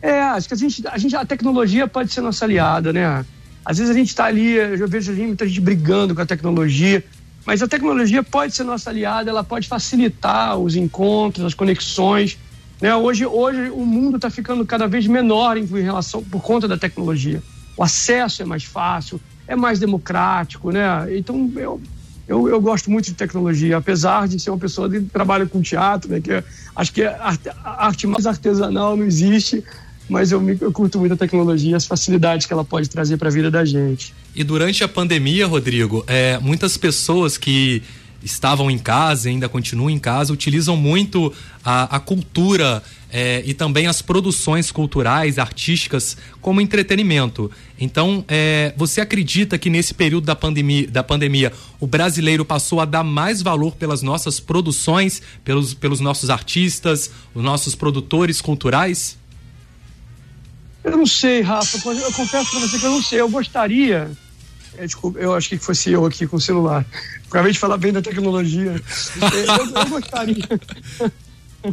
É, 0.00 0.20
acho 0.20 0.48
que 0.48 0.54
a 0.54 0.56
gente, 0.56 0.82
a 0.88 0.98
gente, 0.98 1.14
a 1.14 1.24
tecnologia 1.24 1.86
pode 1.86 2.12
ser 2.12 2.22
nossa 2.22 2.44
aliada, 2.44 2.92
né? 2.92 3.24
Às 3.64 3.78
vezes 3.78 3.94
a 3.94 3.98
gente 3.98 4.08
está 4.08 4.24
ali, 4.24 4.54
eu 4.54 4.88
vejo 4.88 5.12
muita 5.12 5.46
gente 5.46 5.60
brigando 5.60 6.14
com 6.14 6.20
a 6.20 6.26
tecnologia, 6.26 7.04
mas 7.44 7.62
a 7.62 7.68
tecnologia 7.68 8.22
pode 8.22 8.54
ser 8.54 8.64
nossa 8.64 8.90
aliada, 8.90 9.30
ela 9.30 9.44
pode 9.44 9.68
facilitar 9.68 10.56
os 10.56 10.76
encontros, 10.76 11.44
as 11.44 11.54
conexões. 11.54 12.38
Né? 12.80 12.94
Hoje, 12.94 13.26
hoje 13.26 13.70
o 13.70 13.84
mundo 13.84 14.16
está 14.16 14.30
ficando 14.30 14.64
cada 14.66 14.86
vez 14.86 15.06
menor 15.06 15.56
em 15.56 15.64
relação 15.64 16.22
por 16.22 16.42
conta 16.42 16.66
da 16.66 16.76
tecnologia. 16.76 17.42
O 17.76 17.82
acesso 17.82 18.42
é 18.42 18.44
mais 18.44 18.64
fácil, 18.64 19.20
é 19.46 19.56
mais 19.56 19.78
democrático, 19.78 20.70
né? 20.70 21.16
Então 21.16 21.50
eu, 21.56 21.80
eu, 22.28 22.48
eu 22.48 22.60
gosto 22.60 22.90
muito 22.90 23.06
de 23.06 23.14
tecnologia, 23.14 23.76
apesar 23.76 24.28
de 24.28 24.38
ser 24.38 24.50
uma 24.50 24.58
pessoa 24.58 24.88
que 24.88 25.00
trabalha 25.00 25.46
com 25.46 25.60
teatro, 25.60 26.10
né? 26.10 26.20
Que 26.20 26.42
acho 26.76 26.92
que 26.92 27.02
arte, 27.02 27.50
arte 27.64 28.06
mais 28.06 28.26
artesanal 28.26 28.96
não 28.96 29.04
existe, 29.04 29.64
mas 30.12 30.30
eu, 30.30 30.40
me, 30.40 30.56
eu 30.60 30.70
curto 30.70 30.98
muito 30.98 31.14
a 31.14 31.16
tecnologia, 31.16 31.76
as 31.76 31.86
facilidades 31.86 32.46
que 32.46 32.52
ela 32.52 32.64
pode 32.64 32.88
trazer 32.88 33.16
para 33.16 33.28
a 33.28 33.32
vida 33.32 33.50
da 33.50 33.64
gente. 33.64 34.14
E 34.34 34.44
durante 34.44 34.84
a 34.84 34.88
pandemia, 34.88 35.46
Rodrigo, 35.46 36.04
é, 36.06 36.38
muitas 36.38 36.76
pessoas 36.76 37.38
que 37.38 37.82
estavam 38.22 38.70
em 38.70 38.78
casa 38.78 39.28
e 39.28 39.32
ainda 39.32 39.48
continuam 39.48 39.90
em 39.90 39.98
casa 39.98 40.32
utilizam 40.32 40.76
muito 40.76 41.32
a, 41.64 41.96
a 41.96 42.00
cultura 42.00 42.82
é, 43.10 43.42
e 43.44 43.52
também 43.52 43.86
as 43.86 44.00
produções 44.00 44.70
culturais, 44.70 45.38
artísticas, 45.38 46.16
como 46.40 46.60
entretenimento. 46.60 47.50
Então, 47.78 48.24
é, 48.26 48.72
você 48.76 49.00
acredita 49.00 49.58
que 49.58 49.68
nesse 49.68 49.92
período 49.92 50.24
da 50.24 50.34
pandemia, 50.34 50.86
da 50.88 51.02
pandemia 51.02 51.52
o 51.78 51.86
brasileiro 51.86 52.44
passou 52.44 52.80
a 52.80 52.84
dar 52.84 53.04
mais 53.04 53.42
valor 53.42 53.76
pelas 53.76 54.02
nossas 54.02 54.40
produções, 54.40 55.20
pelos, 55.44 55.74
pelos 55.74 56.00
nossos 56.00 56.30
artistas, 56.30 57.10
os 57.34 57.42
nossos 57.42 57.74
produtores 57.74 58.40
culturais? 58.40 59.18
Eu 60.84 60.96
não 60.96 61.06
sei, 61.06 61.40
Rafa. 61.40 61.76
Eu 61.88 62.12
confesso 62.12 62.50
para 62.50 62.60
você 62.60 62.78
que 62.78 62.84
eu 62.84 62.90
não 62.90 63.02
sei. 63.02 63.20
Eu 63.20 63.28
gostaria. 63.28 64.10
É, 64.76 64.86
desculpa, 64.86 65.18
eu 65.18 65.34
acho 65.34 65.48
que 65.48 65.58
fosse 65.58 65.90
eu 65.90 66.04
aqui 66.04 66.26
com 66.26 66.36
o 66.36 66.40
celular. 66.40 66.84
Acabei 67.28 67.52
de 67.52 67.58
falar 67.58 67.76
bem 67.76 67.92
da 67.92 68.02
tecnologia. 68.02 68.74
Eu, 69.48 69.80
eu 69.80 69.88
gostaria. 69.88 70.60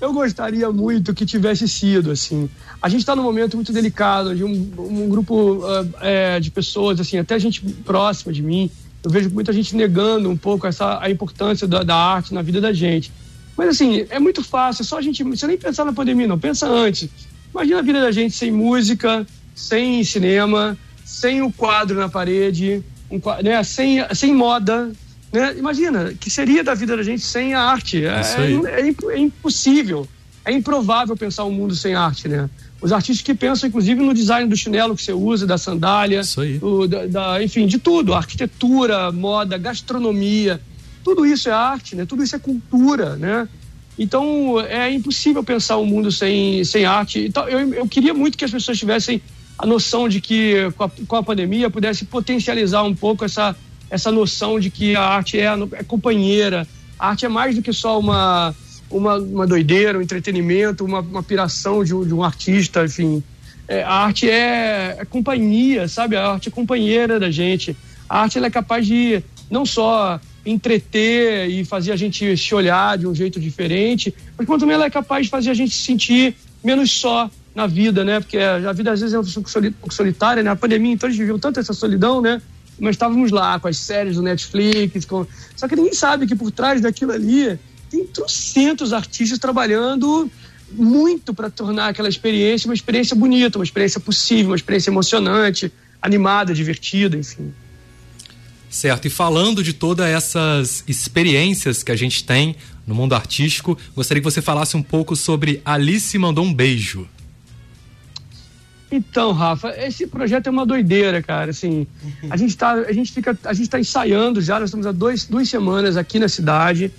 eu 0.00 0.12
gostaria 0.12 0.70
muito 0.70 1.14
que 1.14 1.24
tivesse 1.24 1.68
sido 1.68 2.10
assim. 2.10 2.48
A 2.80 2.88
gente 2.88 3.00
está 3.00 3.14
num 3.14 3.22
momento 3.22 3.56
muito 3.56 3.72
delicado 3.72 4.34
de 4.34 4.44
um, 4.44 4.72
um 4.78 5.08
grupo 5.08 5.64
uh, 5.64 5.88
é, 6.00 6.40
de 6.40 6.50
pessoas, 6.50 7.00
assim, 7.00 7.18
até 7.18 7.38
gente 7.38 7.60
próxima 7.60 8.32
de 8.32 8.42
mim. 8.42 8.70
Eu 9.02 9.10
vejo 9.10 9.30
muita 9.30 9.52
gente 9.52 9.74
negando 9.74 10.28
um 10.28 10.36
pouco 10.36 10.66
essa 10.66 11.00
a 11.00 11.10
importância 11.10 11.66
da, 11.66 11.82
da 11.82 11.96
arte 11.96 12.34
na 12.34 12.42
vida 12.42 12.60
da 12.60 12.72
gente. 12.72 13.12
Mas 13.56 13.68
assim, 13.68 14.06
é 14.08 14.18
muito 14.18 14.42
fácil, 14.42 14.82
é 14.82 14.84
só 14.84 14.98
a 14.98 15.02
gente. 15.02 15.22
Você 15.22 15.46
nem 15.46 15.58
pensar 15.58 15.84
na 15.84 15.92
pandemia, 15.92 16.26
não, 16.26 16.38
pensa 16.38 16.66
antes. 16.68 17.08
Imagina 17.54 17.78
a 17.78 17.82
vida 17.82 18.00
da 18.00 18.10
gente 18.10 18.34
sem 18.34 18.50
música, 18.50 19.26
sem 19.54 20.02
cinema, 20.04 20.76
sem 21.04 21.42
o 21.42 21.52
quadro 21.52 21.98
na 21.98 22.08
parede, 22.08 22.82
um, 23.10 23.20
né, 23.42 23.62
sem, 23.62 23.98
sem 24.14 24.34
moda. 24.34 24.90
Né? 25.32 25.56
Imagina, 25.58 26.14
que 26.18 26.30
seria 26.30 26.64
da 26.64 26.74
vida 26.74 26.96
da 26.96 27.02
gente 27.02 27.22
sem 27.22 27.54
a 27.54 27.60
arte? 27.60 28.04
É, 28.04 28.20
é, 28.20 28.80
é, 28.80 28.94
é, 29.14 29.18
impossível, 29.18 30.08
é 30.44 30.52
improvável 30.52 31.16
pensar 31.16 31.44
um 31.44 31.52
mundo 31.52 31.74
sem 31.74 31.94
arte, 31.94 32.28
né? 32.28 32.48
Os 32.80 32.90
artistas 32.90 33.24
que 33.24 33.32
pensam, 33.32 33.68
inclusive, 33.68 34.02
no 34.02 34.12
design 34.12 34.48
do 34.48 34.56
chinelo 34.56 34.96
que 34.96 35.02
você 35.02 35.12
usa, 35.12 35.46
da 35.46 35.56
sandália, 35.56 36.22
do, 36.58 36.88
da, 36.88 37.06
da, 37.06 37.42
enfim, 37.42 37.64
de 37.64 37.78
tudo, 37.78 38.12
arquitetura, 38.12 39.12
moda, 39.12 39.56
gastronomia, 39.56 40.60
tudo 41.04 41.24
isso 41.24 41.48
é 41.48 41.52
arte, 41.52 41.94
né? 41.94 42.04
Tudo 42.04 42.24
isso 42.24 42.34
é 42.34 42.38
cultura, 42.38 43.16
né? 43.16 43.48
Então, 43.98 44.60
é 44.60 44.90
impossível 44.90 45.44
pensar 45.44 45.76
um 45.76 45.84
mundo 45.84 46.10
sem, 46.10 46.64
sem 46.64 46.84
arte. 46.84 47.26
Então, 47.26 47.48
eu, 47.48 47.74
eu 47.74 47.88
queria 47.88 48.14
muito 48.14 48.38
que 48.38 48.44
as 48.44 48.50
pessoas 48.50 48.78
tivessem 48.78 49.20
a 49.58 49.66
noção 49.66 50.08
de 50.08 50.20
que, 50.20 50.70
com 50.76 50.84
a, 50.84 50.90
com 51.06 51.16
a 51.16 51.22
pandemia, 51.22 51.70
pudesse 51.70 52.04
potencializar 52.04 52.82
um 52.82 52.94
pouco 52.94 53.24
essa, 53.24 53.54
essa 53.90 54.10
noção 54.10 54.58
de 54.58 54.70
que 54.70 54.96
a 54.96 55.02
arte 55.02 55.38
é, 55.38 55.46
é 55.72 55.82
companheira. 55.84 56.66
A 56.98 57.10
arte 57.10 57.26
é 57.26 57.28
mais 57.28 57.54
do 57.54 57.62
que 57.62 57.72
só 57.72 57.98
uma, 57.98 58.54
uma, 58.90 59.16
uma 59.16 59.46
doideira, 59.46 59.98
um 59.98 60.02
entretenimento, 60.02 60.84
uma, 60.84 61.00
uma 61.00 61.22
piração 61.22 61.84
de 61.84 61.94
um, 61.94 62.04
de 62.04 62.14
um 62.14 62.22
artista, 62.22 62.84
enfim. 62.84 63.22
É, 63.68 63.82
a 63.82 63.92
arte 63.92 64.28
é, 64.28 64.96
é, 64.98 65.04
companhia, 65.04 65.86
sabe? 65.88 66.16
A 66.16 66.32
arte 66.32 66.48
é 66.48 66.50
companheira 66.50 67.20
da 67.20 67.30
gente. 67.30 67.76
A 68.08 68.22
arte 68.22 68.38
ela 68.38 68.46
é 68.46 68.50
capaz 68.50 68.86
de 68.86 69.22
não 69.50 69.64
só 69.64 70.18
entreter 70.44 71.48
e 71.48 71.64
fazer 71.64 71.92
a 71.92 71.96
gente 71.96 72.36
se 72.36 72.54
olhar 72.54 72.98
de 72.98 73.06
um 73.06 73.14
jeito 73.14 73.38
diferente, 73.38 74.14
mas 74.36 74.46
como 74.46 74.58
também 74.58 74.74
ela 74.74 74.86
é 74.86 74.90
capaz 74.90 75.26
de 75.26 75.30
fazer 75.30 75.50
a 75.50 75.54
gente 75.54 75.74
se 75.74 75.82
sentir 75.82 76.34
menos 76.62 76.90
só 76.90 77.30
na 77.54 77.66
vida, 77.66 78.04
né? 78.04 78.18
Porque 78.18 78.38
a 78.38 78.72
vida 78.72 78.92
às 78.92 79.00
vezes 79.00 79.14
é 79.14 79.18
um 79.18 79.24
pouco 79.24 79.94
solitária, 79.94 80.42
né? 80.42 80.50
A 80.50 80.56
pandemia, 80.56 80.92
então, 80.92 81.08
a 81.08 81.10
gente 81.10 81.20
viveu 81.20 81.38
tanto 81.38 81.60
essa 81.60 81.72
solidão, 81.72 82.20
né? 82.20 82.40
mas 82.82 82.96
estávamos 82.96 83.30
lá 83.30 83.58
com 83.60 83.68
as 83.68 83.78
séries 83.78 84.16
do 84.16 84.22
Netflix. 84.22 85.04
Com... 85.04 85.26
Só 85.56 85.68
que 85.68 85.76
ninguém 85.76 85.94
sabe 85.94 86.26
que 86.26 86.34
por 86.34 86.50
trás 86.50 86.80
daquilo 86.80 87.12
ali 87.12 87.58
tem 87.90 88.04
trocentos 88.06 88.92
artistas 88.92 89.38
trabalhando 89.38 90.30
muito 90.72 91.34
para 91.34 91.50
tornar 91.50 91.88
aquela 91.88 92.08
experiência 92.08 92.66
uma 92.66 92.74
experiência 92.74 93.14
bonita, 93.14 93.58
uma 93.58 93.64
experiência 93.64 94.00
possível, 94.00 94.50
uma 94.50 94.56
experiência 94.56 94.90
emocionante, 94.90 95.72
animada, 96.00 96.54
divertida, 96.54 97.16
enfim. 97.16 97.52
Certo, 98.72 99.04
e 99.04 99.10
falando 99.10 99.62
de 99.62 99.74
todas 99.74 100.06
essas 100.06 100.82
experiências 100.88 101.82
que 101.82 101.92
a 101.92 101.94
gente 101.96 102.24
tem 102.24 102.56
no 102.86 102.94
mundo 102.94 103.14
artístico, 103.14 103.76
gostaria 103.94 104.22
que 104.22 104.24
você 104.24 104.40
falasse 104.40 104.78
um 104.78 104.82
pouco 104.82 105.14
sobre 105.14 105.60
Alice 105.62 106.16
Mandou 106.16 106.42
um 106.42 106.54
Beijo. 106.54 107.06
Então, 108.90 109.32
Rafa, 109.32 109.74
esse 109.76 110.06
projeto 110.06 110.46
é 110.46 110.50
uma 110.50 110.64
doideira, 110.64 111.22
cara. 111.22 111.50
Assim, 111.50 111.86
a 112.30 112.36
gente 112.38 112.56
tá, 112.56 112.72
a 112.72 112.92
gente 112.94 113.12
fica, 113.12 113.38
a 113.44 113.52
gente 113.52 113.64
está 113.64 113.78
ensaiando 113.78 114.40
já. 114.40 114.58
Nós 114.58 114.70
estamos 114.70 114.86
há 114.86 114.92
dois, 114.92 115.26
duas 115.26 115.50
semanas 115.50 115.98
aqui 115.98 116.18
na 116.18 116.28
cidade 116.28 116.90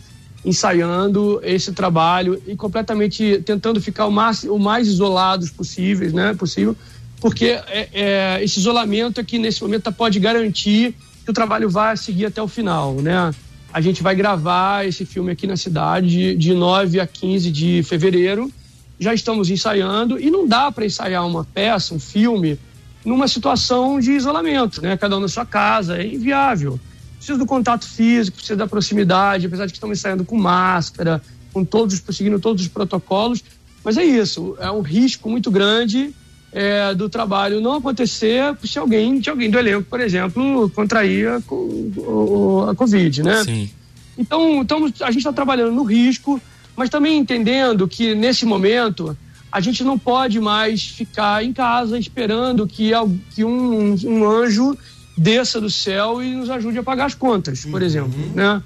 ensaiando 0.45 1.41
esse 1.43 1.71
trabalho 1.71 2.39
e 2.45 2.55
completamente 2.55 3.41
tentando 3.43 3.81
ficar 3.81 4.05
o 4.05 4.11
mais, 4.11 4.43
o 4.43 4.59
mais 4.59 4.87
isolados 4.87 5.49
possíveis, 5.49 6.13
né? 6.13 6.35
Possível, 6.35 6.77
porque 7.19 7.45
é, 7.45 7.89
é, 7.91 8.43
esse 8.43 8.59
isolamento 8.59 9.19
aqui 9.19 9.39
nesse 9.39 9.63
momento 9.63 9.91
pode 9.91 10.19
garantir 10.19 10.95
que 11.23 11.31
o 11.31 11.33
trabalho 11.33 11.69
vai 11.69 11.95
seguir 11.97 12.25
até 12.25 12.41
o 12.41 12.47
final, 12.47 12.95
né? 12.95 13.31
A 13.71 13.81
gente 13.81 14.03
vai 14.03 14.13
gravar 14.13 14.85
esse 14.87 15.05
filme 15.05 15.31
aqui 15.31 15.47
na 15.47 15.57
cidade 15.57 16.07
de, 16.07 16.35
de 16.35 16.53
9 16.53 16.99
a 16.99 17.07
15 17.07 17.49
de 17.51 17.81
fevereiro. 17.83 18.51
Já 18.99 19.13
estamos 19.13 19.49
ensaiando 19.49 20.19
e 20.19 20.29
não 20.29 20.47
dá 20.47 20.71
para 20.71 20.85
ensaiar 20.85 21.25
uma 21.25 21.43
peça, 21.43 21.95
um 21.95 21.99
filme, 21.99 22.59
numa 23.03 23.27
situação 23.27 23.99
de 23.99 24.11
isolamento, 24.11 24.81
né? 24.81 24.95
Cada 24.95 25.17
um 25.17 25.19
na 25.19 25.27
sua 25.27 25.45
casa, 25.45 25.97
é 25.97 26.05
inviável 26.05 26.79
precisa 27.23 27.39
do 27.39 27.45
contato 27.45 27.87
físico, 27.87 28.35
precisa 28.35 28.57
da 28.57 28.67
proximidade, 28.67 29.47
apesar 29.47 29.65
de 29.65 29.71
que 29.71 29.77
estamos 29.77 29.99
saindo 29.99 30.25
com 30.25 30.37
máscara, 30.37 31.21
com 31.53 31.63
todos, 31.63 32.03
seguindo 32.11 32.37
todos 32.37 32.63
os 32.63 32.67
protocolos. 32.67 33.41
Mas 33.81 33.97
é 33.97 34.03
isso, 34.03 34.57
é 34.59 34.69
um 34.69 34.81
risco 34.81 35.29
muito 35.29 35.49
grande 35.49 36.13
é, 36.53 36.93
do 36.93 37.09
trabalho 37.09 37.59
não 37.59 37.73
acontecer 37.73 38.55
se 38.63 38.77
alguém, 38.77 39.21
se 39.21 39.29
alguém 39.29 39.49
do 39.49 39.57
elenco, 39.57 39.83
por 39.89 39.99
exemplo, 39.99 40.69
contrair 40.69 41.27
a, 41.27 41.35
a, 41.35 42.71
a 42.71 42.75
Covid, 42.75 43.23
né? 43.23 43.43
Sim. 43.43 43.69
Então, 44.17 44.61
então 44.61 44.85
a 45.01 45.07
gente 45.07 45.17
está 45.17 45.33
trabalhando 45.33 45.71
no 45.71 45.83
risco, 45.83 46.39
mas 46.75 46.89
também 46.89 47.17
entendendo 47.17 47.87
que 47.87 48.13
nesse 48.13 48.45
momento 48.45 49.17
a 49.51 49.59
gente 49.59 49.83
não 49.83 49.97
pode 49.97 50.39
mais 50.39 50.83
ficar 50.83 51.43
em 51.43 51.51
casa 51.51 51.97
esperando 51.97 52.67
que, 52.67 52.91
que 53.33 53.43
um, 53.43 53.95
um 54.05 54.29
anjo 54.29 54.77
desça 55.17 55.59
do 55.59 55.69
céu 55.69 56.23
e 56.23 56.35
nos 56.35 56.49
ajude 56.49 56.79
a 56.79 56.83
pagar 56.83 57.05
as 57.05 57.15
contas, 57.15 57.65
por 57.65 57.81
uhum. 57.81 57.87
exemplo, 57.87 58.19
né? 58.35 58.61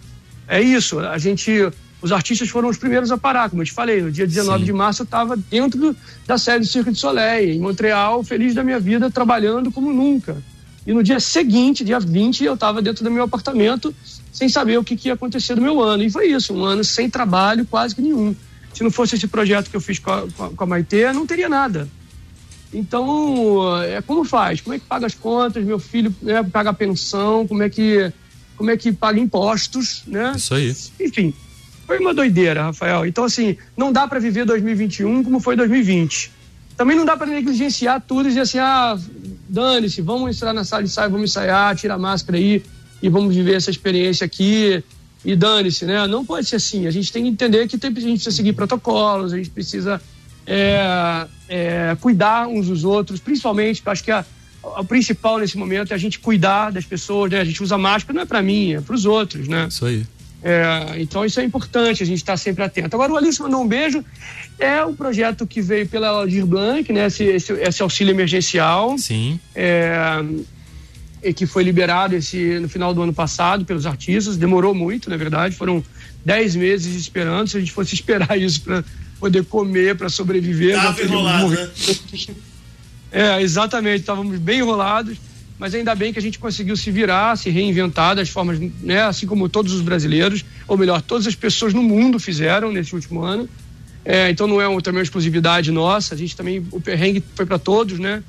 É 0.47 0.61
isso, 0.61 0.99
a 0.99 1.17
gente 1.17 1.51
os 2.01 2.11
artistas 2.11 2.49
foram 2.49 2.69
os 2.69 2.77
primeiros 2.77 3.11
a 3.11 3.17
parar, 3.17 3.49
como 3.49 3.61
eu 3.61 3.65
te 3.65 3.73
falei, 3.73 4.01
no 4.01 4.11
dia 4.11 4.27
19 4.27 4.59
Sim. 4.59 4.65
de 4.65 4.73
março 4.73 5.01
eu 5.01 5.05
estava 5.05 5.35
dentro 5.35 5.95
da 6.25 6.37
série 6.37 6.59
do 6.59 6.65
Cirque 6.65 6.91
de 6.91 6.99
Soleil, 6.99 7.55
em 7.55 7.59
Montreal, 7.59 8.23
feliz 8.23 8.53
da 8.53 8.63
minha 8.63 8.79
vida, 8.79 9.09
trabalhando 9.09 9.71
como 9.71 9.91
nunca. 9.91 10.37
E 10.85 10.93
no 10.93 11.03
dia 11.03 11.19
seguinte, 11.19 11.83
dia 11.83 11.99
20, 11.99 12.43
eu 12.43 12.53
estava 12.53 12.81
dentro 12.81 13.03
do 13.03 13.11
meu 13.11 13.23
apartamento, 13.23 13.93
sem 14.31 14.47
saber 14.47 14.77
o 14.77 14.83
que, 14.83 14.95
que 14.95 15.09
ia 15.09 15.15
acontecer 15.15 15.55
do 15.55 15.61
meu 15.61 15.81
ano. 15.81 16.03
E 16.03 16.09
foi 16.09 16.27
isso, 16.27 16.53
um 16.53 16.63
ano 16.63 16.83
sem 16.83 17.09
trabalho 17.09 17.65
quase 17.65 17.93
que 17.93 18.01
nenhum. 18.01 18.35
Se 18.73 18.83
não 18.83 18.91
fosse 18.91 19.15
esse 19.15 19.27
projeto 19.27 19.69
que 19.69 19.75
eu 19.75 19.81
fiz 19.81 19.97
com 19.99 20.11
a, 20.11 20.27
com 20.55 20.63
a 20.63 20.67
Maitê, 20.67 21.11
não 21.11 21.25
teria 21.25 21.49
nada. 21.49 21.89
Então, 22.71 23.81
é 23.83 24.01
como 24.01 24.23
faz? 24.23 24.61
Como 24.61 24.75
é 24.75 24.79
que 24.79 24.85
paga 24.85 25.07
as 25.07 25.15
contas? 25.15 25.63
Meu 25.63 25.79
filho 25.79 26.13
né, 26.21 26.43
paga 26.43 26.69
a 26.69 26.73
pensão? 26.73 27.47
Como 27.47 27.63
é 27.63 27.69
que 27.69 28.11
como 28.55 28.71
é 28.71 28.77
que 28.77 28.91
paga 28.91 29.19
impostos, 29.19 30.03
né? 30.07 30.33
Isso 30.35 30.53
aí. 30.53 30.75
Enfim, 30.99 31.33
foi 31.87 31.99
uma 31.99 32.13
doideira, 32.13 32.63
Rafael. 32.63 33.05
Então, 33.05 33.23
assim, 33.23 33.55
não 33.75 33.93
dá 33.93 34.05
para 34.05 34.19
viver 34.19 34.45
2021 34.45 35.23
como 35.23 35.39
foi 35.39 35.55
2020. 35.55 36.31
Também 36.75 36.97
não 36.97 37.05
dá 37.05 37.15
para 37.15 37.27
negligenciar 37.27 38.03
tudo 38.05 38.27
e 38.27 38.27
dizer 38.27 38.41
assim, 38.41 38.59
ah, 38.59 38.99
dane-se, 39.47 40.01
vamos 40.01 40.35
entrar 40.35 40.53
na 40.53 40.65
sala 40.65 40.83
de 40.83 40.89
ensaio, 40.89 41.09
vamos 41.09 41.31
ensaiar, 41.31 41.75
tira 41.77 41.93
a 41.93 41.97
máscara 41.97 42.37
aí 42.37 42.61
e 43.01 43.07
vamos 43.07 43.33
viver 43.33 43.55
essa 43.55 43.71
experiência 43.71 44.25
aqui 44.25 44.83
e 45.23 45.35
dane-se, 45.35 45.85
né? 45.85 46.05
Não 46.07 46.25
pode 46.25 46.45
ser 46.45 46.57
assim. 46.57 46.85
A 46.87 46.91
gente 46.91 47.11
tem 47.11 47.23
que 47.23 47.29
entender 47.29 47.67
que 47.69 47.77
tem, 47.77 47.89
a 47.89 47.93
gente 47.93 48.11
precisa 48.11 48.35
seguir 48.35 48.51
protocolos, 48.51 49.31
a 49.31 49.37
gente 49.37 49.49
precisa 49.49 50.01
é, 50.45 51.25
é, 51.47 51.97
cuidar 52.01 52.47
uns 52.47 52.67
dos 52.67 52.83
outros, 52.83 53.21
principalmente, 53.21 53.81
eu 53.83 53.91
acho 53.91 54.03
que 54.03 54.11
a, 54.11 54.25
a, 54.75 54.83
principal 54.83 55.39
nesse 55.39 55.57
momento 55.57 55.91
é 55.91 55.95
a 55.95 55.97
gente 55.97 56.19
cuidar 56.19 56.69
das 56.69 56.85
pessoas, 56.85 57.31
né? 57.31 57.39
A 57.39 57.45
gente 57.45 57.63
usa 57.63 57.77
máscara, 57.77 58.13
não 58.13 58.23
é 58.23 58.25
para 58.25 58.41
mim, 58.41 58.73
é 58.73 58.81
para 58.81 58.93
os 58.93 59.05
outros, 59.05 59.47
né? 59.47 59.67
Isso 59.69 59.85
aí. 59.85 60.05
É, 60.43 61.01
então 61.01 61.25
isso 61.25 61.39
é 61.39 61.43
importante, 61.43 62.03
a 62.03 62.05
gente 62.05 62.19
estar 62.19 62.33
tá 62.33 62.37
sempre 62.37 62.63
atento. 62.63 62.95
Agora, 62.95 63.11
o 63.11 63.17
Alice 63.17 63.41
mandou 63.41 63.61
um 63.61 63.67
beijo. 63.67 64.03
É 64.59 64.83
um 64.83 64.95
projeto 64.95 65.45
que 65.45 65.61
veio 65.61 65.87
pela 65.87 66.09
Aldir 66.09 66.45
Blanc, 66.45 66.91
né? 66.91 67.07
Esse, 67.07 67.23
esse, 67.23 67.53
esse 67.53 67.81
auxílio 67.81 68.11
emergencial. 68.11 68.97
Sim. 68.97 69.39
É, 69.55 70.23
e 71.23 71.33
que 71.33 71.45
foi 71.45 71.63
liberado 71.63 72.15
esse, 72.15 72.59
no 72.59 72.69
final 72.69 72.93
do 72.93 73.01
ano 73.01 73.13
passado 73.13 73.65
pelos 73.65 73.85
artistas. 73.85 74.37
Demorou 74.37 74.73
muito, 74.73 75.09
na 75.09 75.17
verdade. 75.17 75.55
Foram 75.55 75.83
dez 76.23 76.55
meses 76.55 76.95
esperando. 76.95 77.47
Se 77.47 77.57
a 77.57 77.59
gente 77.59 77.71
fosse 77.71 77.93
esperar 77.95 78.39
isso 78.39 78.61
para 78.61 78.83
poder 79.19 79.43
comer, 79.45 79.95
para 79.95 80.09
sobreviver. 80.09 80.75
Estava 80.75 81.01
enrolado, 81.01 81.49
né? 81.49 81.69
É, 83.11 83.41
exatamente, 83.41 84.01
estávamos 84.01 84.37
bem 84.37 84.59
enrolados, 84.59 85.17
mas 85.59 85.73
ainda 85.73 85.95
bem 85.95 86.13
que 86.13 86.19
a 86.19 86.21
gente 86.21 86.37
conseguiu 86.37 86.77
se 86.77 86.91
virar, 86.91 87.35
se 87.35 87.49
reinventar 87.49 88.15
das 88.15 88.29
formas, 88.29 88.59
né, 88.81 89.01
assim 89.01 89.25
como 89.25 89.49
todos 89.49 89.73
os 89.73 89.81
brasileiros, 89.81 90.45
ou 90.67 90.77
melhor, 90.77 91.01
todas 91.01 91.25
as 91.25 91.35
pessoas 91.35 91.73
no 91.73 91.81
mundo 91.81 92.19
fizeram 92.19 92.71
nesse 92.71 92.93
último 92.93 93.21
ano. 93.21 93.49
É, 94.05 94.29
então 94.29 94.47
não 94.47 94.61
é 94.61 94.67
uma, 94.67 94.81
também 94.81 94.99
uma 94.99 95.03
exclusividade 95.03 95.71
nossa, 95.71 96.15
a 96.15 96.17
gente 96.17 96.35
também, 96.35 96.65
o 96.71 96.79
perrengue 96.79 97.21
foi 97.35 97.45
para 97.45 97.59
todos, 97.59 97.99
né? 97.99 98.23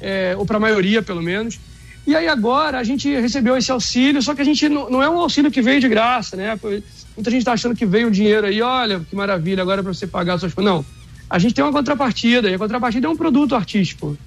É, 0.00 0.34
ou 0.36 0.44
para 0.44 0.56
a 0.56 0.60
maioria, 0.60 1.00
pelo 1.00 1.22
menos. 1.22 1.60
E 2.04 2.16
aí 2.16 2.26
agora 2.26 2.78
a 2.78 2.82
gente 2.82 3.08
recebeu 3.08 3.56
esse 3.56 3.70
auxílio, 3.70 4.20
só 4.20 4.34
que 4.34 4.42
a 4.42 4.44
gente 4.44 4.68
não, 4.68 4.90
não 4.90 5.02
é 5.02 5.08
um 5.08 5.18
auxílio 5.18 5.50
que 5.50 5.62
veio 5.62 5.80
de 5.80 5.88
graça, 5.88 6.36
né? 6.36 6.58
Muita 7.14 7.30
gente 7.30 7.40
está 7.40 7.52
achando 7.52 7.76
que 7.76 7.86
veio 7.86 8.08
o 8.08 8.10
dinheiro 8.10 8.46
aí, 8.46 8.60
olha, 8.60 9.00
que 9.08 9.14
maravilha, 9.14 9.62
agora 9.62 9.80
é 9.80 9.82
para 9.84 9.94
você 9.94 10.06
pagar 10.06 10.34
as 10.34 10.40
suas 10.40 10.54
coisas. 10.54 10.72
Não. 10.72 10.84
A 11.30 11.38
gente 11.38 11.54
tem 11.54 11.64
uma 11.64 11.72
contrapartida, 11.72 12.50
e 12.50 12.54
a 12.54 12.58
contrapartida 12.58 13.06
é 13.06 13.10
um 13.10 13.16
produto 13.16 13.54
artístico. 13.54 14.18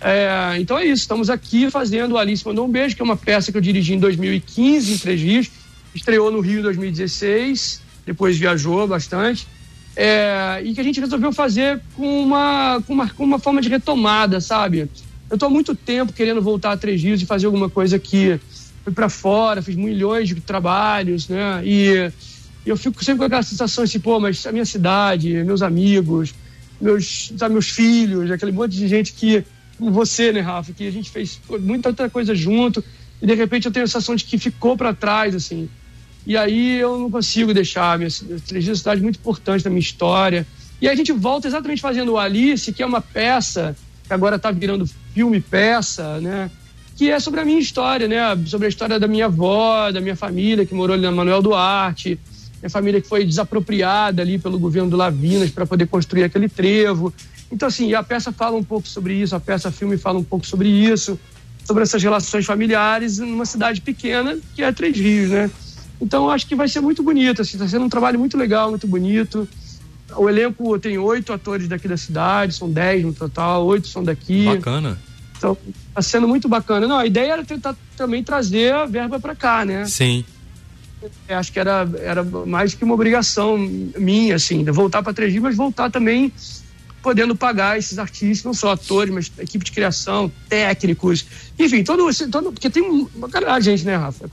É, 0.00 0.56
então 0.58 0.78
é 0.78 0.84
isso, 0.84 1.02
estamos 1.02 1.28
aqui 1.28 1.70
fazendo 1.70 2.16
Alice 2.16 2.46
Mandou 2.46 2.66
um 2.66 2.70
Beijo, 2.70 2.96
que 2.96 3.02
é 3.02 3.04
uma 3.04 3.16
peça 3.16 3.52
que 3.52 3.58
eu 3.58 3.62
dirigi 3.62 3.94
em 3.94 3.98
2015, 3.98 4.94
em 4.94 4.98
Três 4.98 5.20
Rios. 5.20 5.50
Estreou 5.94 6.30
no 6.30 6.40
Rio 6.40 6.60
em 6.60 6.62
2016, 6.62 7.82
depois 8.06 8.38
viajou 8.38 8.86
bastante. 8.86 9.46
É, 9.96 10.62
e 10.64 10.72
que 10.72 10.80
a 10.80 10.84
gente 10.84 11.00
resolveu 11.00 11.32
fazer 11.32 11.80
com 11.96 12.22
uma, 12.22 12.82
com 12.86 12.92
uma, 12.92 13.08
com 13.10 13.24
uma 13.24 13.38
forma 13.38 13.60
de 13.60 13.68
retomada, 13.68 14.40
sabe? 14.40 14.88
Eu 15.28 15.34
estou 15.34 15.48
há 15.48 15.50
muito 15.50 15.74
tempo 15.74 16.12
querendo 16.12 16.40
voltar 16.40 16.72
a 16.72 16.76
Três 16.76 17.02
Rios 17.02 17.20
e 17.20 17.26
fazer 17.26 17.46
alguma 17.46 17.68
coisa 17.68 17.98
que 17.98 18.40
fui 18.84 18.92
para 18.92 19.08
fora, 19.08 19.60
fiz 19.60 19.76
milhões 19.76 20.28
de 20.28 20.34
trabalhos, 20.36 21.28
né? 21.28 21.60
E, 21.64 22.10
eu 22.64 22.76
fico 22.76 23.02
sempre 23.02 23.20
com 23.20 23.24
aquela 23.24 23.42
sensação 23.42 23.84
assim, 23.84 23.98
pô, 23.98 24.20
mas 24.20 24.46
a 24.46 24.52
minha 24.52 24.64
cidade, 24.64 25.32
meus 25.44 25.62
amigos, 25.62 26.34
meus, 26.80 27.32
sabe, 27.36 27.54
meus 27.54 27.70
filhos, 27.70 28.30
aquele 28.30 28.52
monte 28.52 28.76
de 28.76 28.86
gente 28.86 29.12
que, 29.12 29.44
você, 29.88 30.32
né, 30.32 30.40
Rafa, 30.40 30.72
que 30.72 30.86
a 30.86 30.90
gente 30.90 31.10
fez 31.10 31.40
muita 31.60 31.88
outra 31.88 32.10
coisa 32.10 32.34
junto 32.34 32.84
e 33.22 33.26
de 33.26 33.34
repente 33.34 33.66
eu 33.66 33.72
tenho 33.72 33.84
a 33.84 33.86
sensação 33.86 34.14
de 34.14 34.24
que 34.24 34.36
ficou 34.36 34.76
para 34.76 34.92
trás, 34.92 35.34
assim. 35.34 35.68
E 36.26 36.36
aí 36.36 36.78
eu 36.78 36.98
não 36.98 37.10
consigo 37.10 37.54
deixar. 37.54 37.98
Minha 37.98 38.10
Três 38.46 38.64
Dias 38.64 38.78
é 38.78 38.80
cidade 38.80 39.00
muito 39.00 39.18
importante 39.18 39.64
da 39.64 39.70
minha 39.70 39.80
história. 39.80 40.46
E 40.80 40.88
aí 40.88 40.92
a 40.92 40.96
gente 40.96 41.12
volta 41.12 41.46
exatamente 41.46 41.80
fazendo 41.80 42.12
o 42.12 42.18
Alice, 42.18 42.72
que 42.72 42.82
é 42.82 42.86
uma 42.86 43.00
peça 43.00 43.76
que 44.06 44.12
agora 44.12 44.36
está 44.36 44.50
virando 44.50 44.88
filme 45.14 45.40
peça, 45.40 46.20
né? 46.20 46.50
que 47.00 47.10
é 47.10 47.18
sobre 47.18 47.40
a 47.40 47.46
minha 47.46 47.58
história, 47.58 48.06
né? 48.06 48.20
Sobre 48.44 48.66
a 48.66 48.68
história 48.68 49.00
da 49.00 49.08
minha 49.08 49.24
avó, 49.24 49.90
da 49.90 50.02
minha 50.02 50.14
família 50.14 50.66
que 50.66 50.74
morou 50.74 50.92
ali 50.92 51.02
na 51.02 51.10
Manuel 51.10 51.40
Duarte, 51.40 52.20
minha 52.60 52.68
família 52.68 53.00
que 53.00 53.08
foi 53.08 53.24
desapropriada 53.24 54.20
ali 54.20 54.38
pelo 54.38 54.58
governo 54.58 54.90
do 54.90 54.98
Lavinas 54.98 55.50
para 55.50 55.64
poder 55.64 55.86
construir 55.86 56.24
aquele 56.24 56.46
trevo. 56.46 57.10
Então, 57.50 57.68
assim, 57.68 57.92
a 57.94 58.02
peça 58.02 58.30
fala 58.30 58.56
um 58.56 58.62
pouco 58.62 58.86
sobre 58.86 59.14
isso, 59.14 59.34
a 59.34 59.40
peça 59.40 59.70
filme 59.70 59.96
fala 59.96 60.18
um 60.18 60.24
pouco 60.24 60.46
sobre 60.46 60.68
isso, 60.68 61.18
sobre 61.64 61.82
essas 61.82 62.02
relações 62.02 62.46
familiares 62.46 63.18
numa 63.18 63.44
cidade 63.44 63.80
pequena 63.80 64.38
que 64.54 64.62
é 64.62 64.72
Três 64.72 64.96
Rios, 64.96 65.30
né? 65.30 65.50
Então, 66.00 66.24
eu 66.24 66.30
acho 66.30 66.46
que 66.46 66.54
vai 66.54 66.68
ser 66.68 66.80
muito 66.80 67.02
bonito, 67.02 67.42
assim, 67.42 67.56
está 67.56 67.68
sendo 67.68 67.84
um 67.84 67.88
trabalho 67.88 68.18
muito 68.18 68.36
legal, 68.36 68.70
muito 68.70 68.86
bonito. 68.86 69.46
O 70.16 70.28
elenco 70.28 70.78
tem 70.78 70.96
oito 70.96 71.32
atores 71.32 71.68
daqui 71.68 71.86
da 71.86 71.96
cidade, 71.96 72.54
são 72.54 72.70
dez 72.70 73.04
no 73.04 73.12
total, 73.12 73.66
oito 73.66 73.86
são 73.88 74.02
daqui. 74.02 74.44
Bacana. 74.46 74.98
Então, 75.36 75.56
está 75.88 76.02
sendo 76.02 76.26
muito 76.28 76.48
bacana. 76.48 76.86
Não, 76.86 76.98
a 76.98 77.06
ideia 77.06 77.32
era 77.32 77.44
tentar 77.44 77.76
também 77.96 78.22
trazer 78.22 78.72
a 78.72 78.86
verba 78.86 79.20
para 79.20 79.34
cá, 79.34 79.64
né? 79.64 79.84
Sim. 79.86 80.24
Eu 81.28 81.38
acho 81.38 81.52
que 81.52 81.58
era, 81.58 81.88
era 81.98 82.22
mais 82.22 82.74
que 82.74 82.84
uma 82.84 82.94
obrigação 82.94 83.56
minha, 83.56 84.36
assim, 84.36 84.62
de 84.64 84.70
voltar 84.70 85.02
para 85.02 85.14
Três 85.14 85.34
mas 85.36 85.56
voltar 85.56 85.90
também 85.90 86.32
podendo 87.02 87.34
pagar 87.34 87.78
esses 87.78 87.98
artistas, 87.98 88.44
não 88.44 88.54
só 88.54 88.72
atores, 88.72 89.12
mas 89.12 89.32
equipe 89.38 89.64
de 89.64 89.72
criação, 89.72 90.30
técnicos, 90.48 91.24
enfim, 91.58 91.82
todo, 91.82 92.04
todo 92.30 92.52
porque 92.52 92.68
tem 92.68 92.82
uma 93.14 93.28
caralho 93.28 93.62
de 93.62 93.70
gente, 93.70 93.84
né, 93.84 93.96
Rafa? 93.96 94.28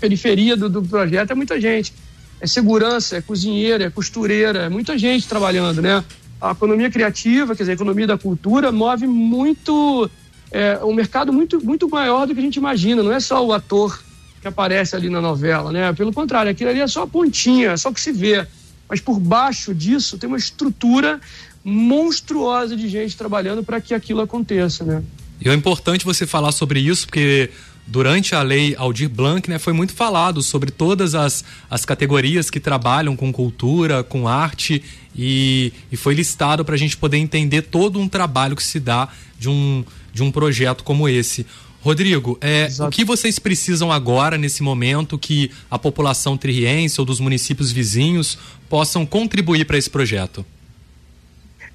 Periferia 0.00 0.56
do, 0.56 0.68
do 0.68 0.82
projeto 0.82 1.30
é 1.30 1.34
muita 1.34 1.60
gente. 1.60 1.92
É 2.40 2.46
segurança, 2.46 3.16
é 3.16 3.20
cozinheira, 3.20 3.84
é 3.84 3.90
costureira, 3.90 4.60
é 4.60 4.68
muita 4.68 4.98
gente 4.98 5.28
trabalhando, 5.28 5.80
né? 5.80 6.04
A 6.40 6.50
economia 6.50 6.90
criativa, 6.90 7.54
quer 7.54 7.62
dizer, 7.62 7.72
a 7.72 7.74
economia 7.74 8.06
da 8.06 8.18
cultura, 8.18 8.72
move 8.72 9.06
muito, 9.06 10.10
é, 10.50 10.78
um 10.82 10.92
mercado 10.92 11.32
muito, 11.32 11.64
muito 11.64 11.88
maior 11.88 12.26
do 12.26 12.34
que 12.34 12.40
a 12.40 12.42
gente 12.42 12.56
imagina. 12.56 13.02
Não 13.02 13.12
é 13.12 13.20
só 13.20 13.44
o 13.46 13.52
ator 13.52 14.02
que 14.40 14.48
aparece 14.48 14.96
ali 14.96 15.08
na 15.08 15.20
novela, 15.20 15.70
né? 15.70 15.92
Pelo 15.92 16.12
contrário, 16.12 16.50
aquilo 16.50 16.70
ali 16.70 16.80
é 16.80 16.86
só 16.88 17.02
a 17.02 17.06
pontinha, 17.06 17.70
é 17.70 17.76
só 17.76 17.90
o 17.90 17.94
que 17.94 18.00
se 18.00 18.10
vê. 18.10 18.44
Mas 18.88 19.00
por 19.00 19.20
baixo 19.20 19.72
disso 19.72 20.18
tem 20.18 20.26
uma 20.26 20.36
estrutura 20.36 21.20
monstruosa 21.64 22.76
de 22.76 22.88
gente 22.88 23.16
trabalhando 23.16 23.62
para 23.62 23.80
que 23.80 23.94
aquilo 23.94 24.20
aconteça, 24.20 24.84
né? 24.84 25.02
E 25.40 25.48
é 25.48 25.54
importante 25.54 26.04
você 26.04 26.26
falar 26.26 26.52
sobre 26.52 26.80
isso, 26.80 27.06
porque 27.06 27.50
durante 27.86 28.34
a 28.34 28.42
lei 28.42 28.74
Aldir 28.76 29.08
Blanc, 29.08 29.48
né, 29.50 29.58
foi 29.58 29.72
muito 29.72 29.92
falado 29.92 30.42
sobre 30.42 30.70
todas 30.70 31.14
as, 31.14 31.44
as 31.68 31.84
categorias 31.84 32.48
que 32.48 32.60
trabalham 32.60 33.16
com 33.16 33.32
cultura, 33.32 34.04
com 34.04 34.28
arte, 34.28 34.82
e, 35.16 35.72
e 35.90 35.96
foi 35.96 36.14
listado 36.14 36.64
para 36.64 36.74
a 36.74 36.78
gente 36.78 36.96
poder 36.96 37.18
entender 37.18 37.62
todo 37.62 37.98
um 37.98 38.08
trabalho 38.08 38.56
que 38.56 38.62
se 38.62 38.78
dá 38.78 39.08
de 39.38 39.48
um, 39.48 39.84
de 40.12 40.22
um 40.22 40.30
projeto 40.30 40.84
como 40.84 41.08
esse. 41.08 41.44
Rodrigo, 41.82 42.38
é, 42.40 42.68
o 42.78 42.88
que 42.90 43.04
vocês 43.04 43.40
precisam 43.40 43.90
agora, 43.90 44.38
nesse 44.38 44.62
momento, 44.62 45.18
que 45.18 45.50
a 45.68 45.76
população 45.76 46.36
triense 46.36 47.00
ou 47.00 47.04
dos 47.04 47.18
municípios 47.18 47.72
vizinhos 47.72 48.38
possam 48.68 49.04
contribuir 49.04 49.64
para 49.64 49.76
esse 49.76 49.90
projeto? 49.90 50.46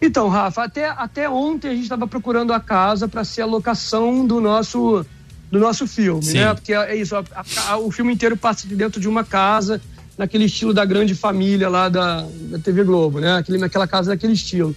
Então, 0.01 0.27
Rafa, 0.29 0.63
até, 0.63 0.89
até 0.89 1.29
ontem 1.29 1.69
a 1.69 1.73
gente 1.73 1.83
estava 1.83 2.07
procurando 2.07 2.53
a 2.53 2.59
casa 2.59 3.07
para 3.07 3.23
ser 3.23 3.41
a 3.41 3.45
locação 3.45 4.25
do 4.25 4.39
nosso, 4.39 5.05
do 5.51 5.59
nosso 5.59 5.87
filme, 5.87 6.23
Sim. 6.23 6.39
né? 6.39 6.53
Porque 6.53 6.73
é 6.73 6.95
isso, 6.95 7.15
a, 7.15 7.23
a, 7.67 7.77
o 7.77 7.91
filme 7.91 8.13
inteiro 8.13 8.37
passa 8.37 8.67
de 8.67 8.75
dentro 8.75 9.01
de 9.01 9.07
uma 9.07 9.23
casa, 9.23 9.81
naquele 10.17 10.45
estilo 10.45 10.73
da 10.73 10.83
grande 10.83 11.13
família 11.13 11.69
lá 11.69 11.89
da, 11.89 12.21
da 12.21 12.59
TV 12.59 12.83
Globo, 12.83 13.19
né? 13.19 13.37
Aquele, 13.37 13.57
naquela 13.57 13.87
casa 13.87 14.09
daquele 14.09 14.33
estilo. 14.33 14.75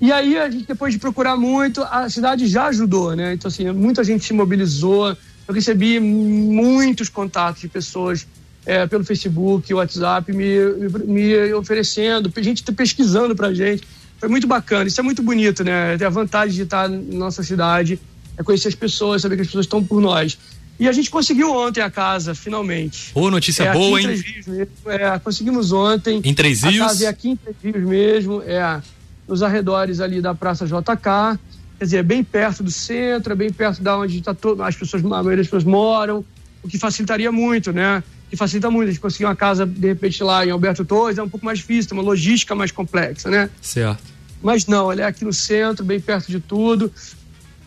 E 0.00 0.10
aí, 0.10 0.36
a 0.36 0.50
gente, 0.50 0.66
depois 0.66 0.92
de 0.92 0.98
procurar 0.98 1.36
muito, 1.36 1.82
a 1.82 2.08
cidade 2.08 2.48
já 2.48 2.66
ajudou, 2.66 3.14
né? 3.14 3.34
Então, 3.34 3.48
assim, 3.48 3.70
muita 3.70 4.02
gente 4.02 4.24
se 4.24 4.32
mobilizou. 4.32 5.16
Eu 5.46 5.54
recebi 5.54 6.00
muitos 6.00 7.08
contatos 7.08 7.60
de 7.60 7.68
pessoas 7.68 8.26
é, 8.66 8.86
pelo 8.86 9.04
Facebook, 9.04 9.72
WhatsApp, 9.72 10.32
me, 10.32 10.58
me 11.04 11.54
oferecendo, 11.54 12.32
gente 12.38 12.64
pesquisando 12.72 13.36
pra 13.36 13.54
gente 13.54 13.86
foi 14.22 14.28
muito 14.28 14.46
bacana. 14.46 14.86
Isso 14.86 15.00
é 15.00 15.02
muito 15.02 15.20
bonito, 15.20 15.64
né? 15.64 15.98
Ter 15.98 16.04
a 16.04 16.08
vantagem 16.08 16.54
de 16.54 16.62
estar 16.62 16.88
na 16.88 16.96
nossa 16.96 17.42
cidade, 17.42 17.98
é 18.38 18.42
conhecer 18.44 18.68
as 18.68 18.74
pessoas, 18.76 19.20
saber 19.20 19.34
que 19.34 19.42
as 19.42 19.48
pessoas 19.48 19.66
estão 19.66 19.82
por 19.82 20.00
nós. 20.00 20.38
E 20.78 20.88
a 20.88 20.92
gente 20.92 21.10
conseguiu 21.10 21.52
ontem 21.52 21.80
a 21.80 21.90
casa, 21.90 22.32
finalmente. 22.32 23.10
Ô, 23.16 23.32
notícia 23.32 23.64
é, 23.64 23.72
boa, 23.72 24.00
hein? 24.00 24.06
Mesmo, 24.06 24.68
é, 24.86 25.18
conseguimos 25.18 25.72
ontem. 25.72 26.20
Em 26.22 26.32
Três 26.32 26.62
Rios? 26.62 26.80
A 26.80 26.86
casa 26.86 27.04
é 27.06 27.08
aqui 27.08 27.30
em 27.30 27.36
Três 27.36 27.56
Rios 27.64 27.84
mesmo, 27.84 28.42
é 28.42 28.80
nos 29.26 29.42
arredores 29.42 29.98
ali 29.98 30.20
da 30.20 30.36
Praça 30.36 30.66
JK. 30.66 31.40
Quer 31.80 31.84
dizer, 31.84 31.96
é 31.96 32.02
bem 32.04 32.22
perto 32.22 32.62
do 32.62 32.70
centro, 32.70 33.32
é 33.32 33.36
bem 33.36 33.52
perto 33.52 33.82
da 33.82 33.98
onde 33.98 34.22
tá 34.22 34.32
todo, 34.32 34.62
as 34.62 34.76
pessoas, 34.76 35.04
a 35.04 35.08
maioria 35.08 35.38
das 35.38 35.46
pessoas 35.46 35.64
moram, 35.64 36.24
o 36.62 36.68
que 36.68 36.78
facilitaria 36.78 37.32
muito, 37.32 37.72
né? 37.72 38.04
Que 38.30 38.36
facilita 38.36 38.70
muito. 38.70 38.86
A 38.86 38.92
gente 38.92 39.00
conseguir 39.00 39.24
uma 39.24 39.34
casa, 39.34 39.66
de 39.66 39.88
repente, 39.88 40.22
lá 40.22 40.46
em 40.46 40.50
Alberto 40.50 40.84
Torres 40.84 41.18
é 41.18 41.22
um 41.24 41.28
pouco 41.28 41.44
mais 41.44 41.58
difícil, 41.58 41.88
tem 41.90 41.98
uma 41.98 42.04
logística 42.04 42.54
mais 42.54 42.70
complexa, 42.70 43.28
né? 43.28 43.50
Certo. 43.60 44.11
Mas 44.42 44.66
não, 44.66 44.92
ele 44.92 45.02
é 45.02 45.04
aqui 45.04 45.24
no 45.24 45.32
centro, 45.32 45.84
bem 45.84 46.00
perto 46.00 46.30
de 46.30 46.40
tudo. 46.40 46.92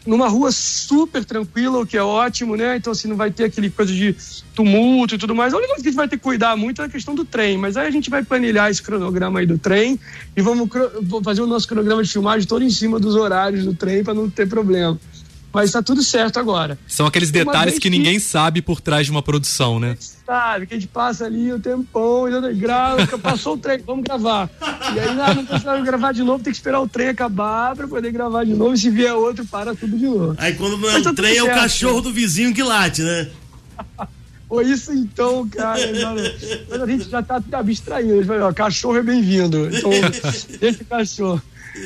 Numa 0.06 0.28
rua 0.28 0.52
super 0.52 1.26
tranquila, 1.26 1.80
o 1.80 1.86
que 1.86 1.98
é 1.98 2.04
ótimo, 2.04 2.56
né? 2.56 2.78
Então, 2.78 2.94
assim, 2.94 3.08
não 3.08 3.16
vai 3.16 3.32
ter 3.32 3.46
aquele 3.46 3.72
coisa 3.72 3.92
de 3.92 4.16
tumulto 4.54 5.16
e 5.16 5.18
tudo 5.18 5.34
mais. 5.34 5.52
A 5.52 5.58
única 5.58 5.70
coisa 5.70 5.82
que 5.82 5.88
a 5.88 5.92
gente 5.92 5.98
vai 5.98 6.08
ter 6.08 6.18
que 6.18 6.24
cuidar 6.24 6.56
muito 6.56 6.82
é 6.82 6.86
a 6.86 6.90
questão 6.90 7.16
do 7.16 7.26
trem. 7.26 7.58
Mas 7.58 7.76
aí 7.76 7.88
a 7.88 7.92
gente 7.92 8.08
vai 8.10 8.24
planilhar 8.24 8.70
esse 8.70 8.84
cronograma 8.84 9.40
aí 9.40 9.48
do 9.48 9.58
trem 9.58 10.00
e 10.38 10.42
vamos 10.42 10.70
fazer 11.24 11.42
o 11.42 11.48
nosso 11.48 11.68
cronograma 11.68 12.04
de 12.04 12.12
filmagem 12.12 12.48
todo 12.48 12.64
em 12.64 12.70
cima 12.70 13.00
dos 13.00 13.16
horários 13.16 13.66
do 13.66 13.74
trem 13.74 14.04
para 14.04 14.14
não 14.14 14.30
ter 14.30 14.48
problema. 14.48 15.00
Mas 15.56 15.72
tá 15.72 15.82
tudo 15.82 16.04
certo 16.04 16.38
agora. 16.38 16.78
São 16.86 17.06
aqueles 17.06 17.32
detalhes 17.32 17.80
que 17.80 17.90
ninguém 17.90 18.20
sabe 18.20 18.62
por 18.62 18.82
trás 18.82 19.06
de 19.06 19.12
uma 19.12 19.22
produção, 19.22 19.80
né? 19.80 19.98
Sabe, 20.26 20.68
que 20.68 20.74
a 20.74 20.78
gente 20.78 20.90
passa 20.90 21.26
ali 21.26 21.54
o 21.54 21.60
tempão, 21.60 22.28
e 22.28 22.54
grava, 22.56 23.18
passou 23.18 23.54
o 23.54 23.58
trem, 23.58 23.80
vamos 23.86 24.04
gravar. 24.04 24.50
E 24.94 25.00
aí 25.00 25.16
não, 25.16 25.36
não 25.36 25.46
precisa 25.46 25.80
gravar 25.80 26.12
de 26.12 26.24
novo, 26.24 26.44
tem 26.44 26.52
que 26.52 26.58
esperar 26.58 26.82
o 26.82 26.90
trem 26.90 27.08
acabar 27.08 27.74
pra 27.74 27.88
poder 27.88 28.12
gravar 28.12 28.44
de 28.44 28.54
novo. 28.54 28.74
E 28.74 28.78
se 28.78 28.90
vier 28.90 29.14
outro, 29.14 29.46
para 29.46 29.74
tudo 29.74 29.98
de 29.98 30.06
novo. 30.06 30.36
Aí 30.38 30.56
quando 30.56 30.78
não 30.78 30.90
é 30.90 30.98
o 30.98 31.14
trem, 31.16 31.38
é 31.38 31.44
o 31.44 31.48
cachorro 31.48 32.02
do 32.02 32.12
vizinho 32.12 32.54
que 32.54 32.62
late, 32.62 33.02
né? 33.02 33.30
Ou 34.56 34.62
isso 34.62 34.94
então, 34.94 35.48
cara. 35.50 35.82
Mas 36.70 36.82
a 36.82 36.86
gente 36.86 37.10
já 37.10 37.22
tá 37.22 37.42
abstraindo. 37.52 38.48
O 38.48 38.54
cachorro 38.54 38.98
é 38.98 39.04
bem-vindo. 39.04 39.70
Então, 39.70 39.92
deixa 40.60 40.82
o 40.82 40.86
cachorro 40.86 41.42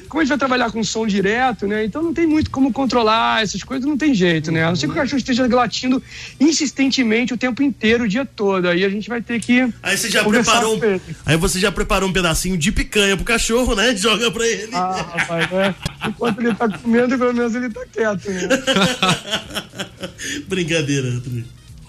como 0.08 0.22
a 0.22 0.24
gente 0.24 0.30
vai 0.30 0.38
trabalhar 0.38 0.72
com 0.72 0.84
som 0.84 1.08
direto, 1.08 1.68
né? 1.68 1.84
Então 1.84 2.04
não 2.04 2.14
tem 2.14 2.28
muito 2.28 2.52
como 2.52 2.72
controlar 2.72 3.42
essas 3.42 3.64
coisas, 3.64 3.88
não 3.88 3.98
tem 3.98 4.14
jeito, 4.14 4.52
né? 4.52 4.64
A 4.64 4.70
não 4.70 4.76
ser 4.76 4.88
que 4.88 4.94
o 4.94 4.96
cachorro 4.96 5.18
esteja 5.18 5.48
latindo 5.48 6.02
insistentemente 6.40 7.34
o 7.34 7.38
tempo 7.38 7.64
inteiro, 7.64 8.04
o 8.04 8.08
dia 8.08 8.26
todo. 8.26 8.68
Aí 8.68 8.86
a 8.86 8.90
gente 8.90 9.10
vai 9.10 9.22
ter 9.22 9.40
que. 9.40 9.62
Aí 9.82 9.98
você 9.98 10.10
já 10.10 10.24
preparou. 10.24 10.78
Um... 10.78 11.00
Aí 11.26 11.38
você 11.38 11.60
já 11.60 11.72
preparou 11.72 12.10
um 12.10 12.14
pedacinho 12.14 12.58
de 12.58 12.72
picanha 12.72 13.16
pro 13.16 13.26
cachorro, 13.26 13.76
né? 13.76 13.96
Joga 13.96 14.30
pra 14.32 14.48
ele. 14.48 14.70
Ah, 14.74 15.06
rapaz, 15.16 15.52
é. 15.52 15.76
Enquanto 16.08 16.40
ele 16.40 16.54
tá 16.54 16.70
comendo, 16.70 17.18
pelo 17.18 17.34
menos 17.34 17.56
ele 17.56 17.70
tá 17.70 17.82
quieto, 17.92 18.30
né? 18.30 18.48
Brincadeira, 20.48 21.22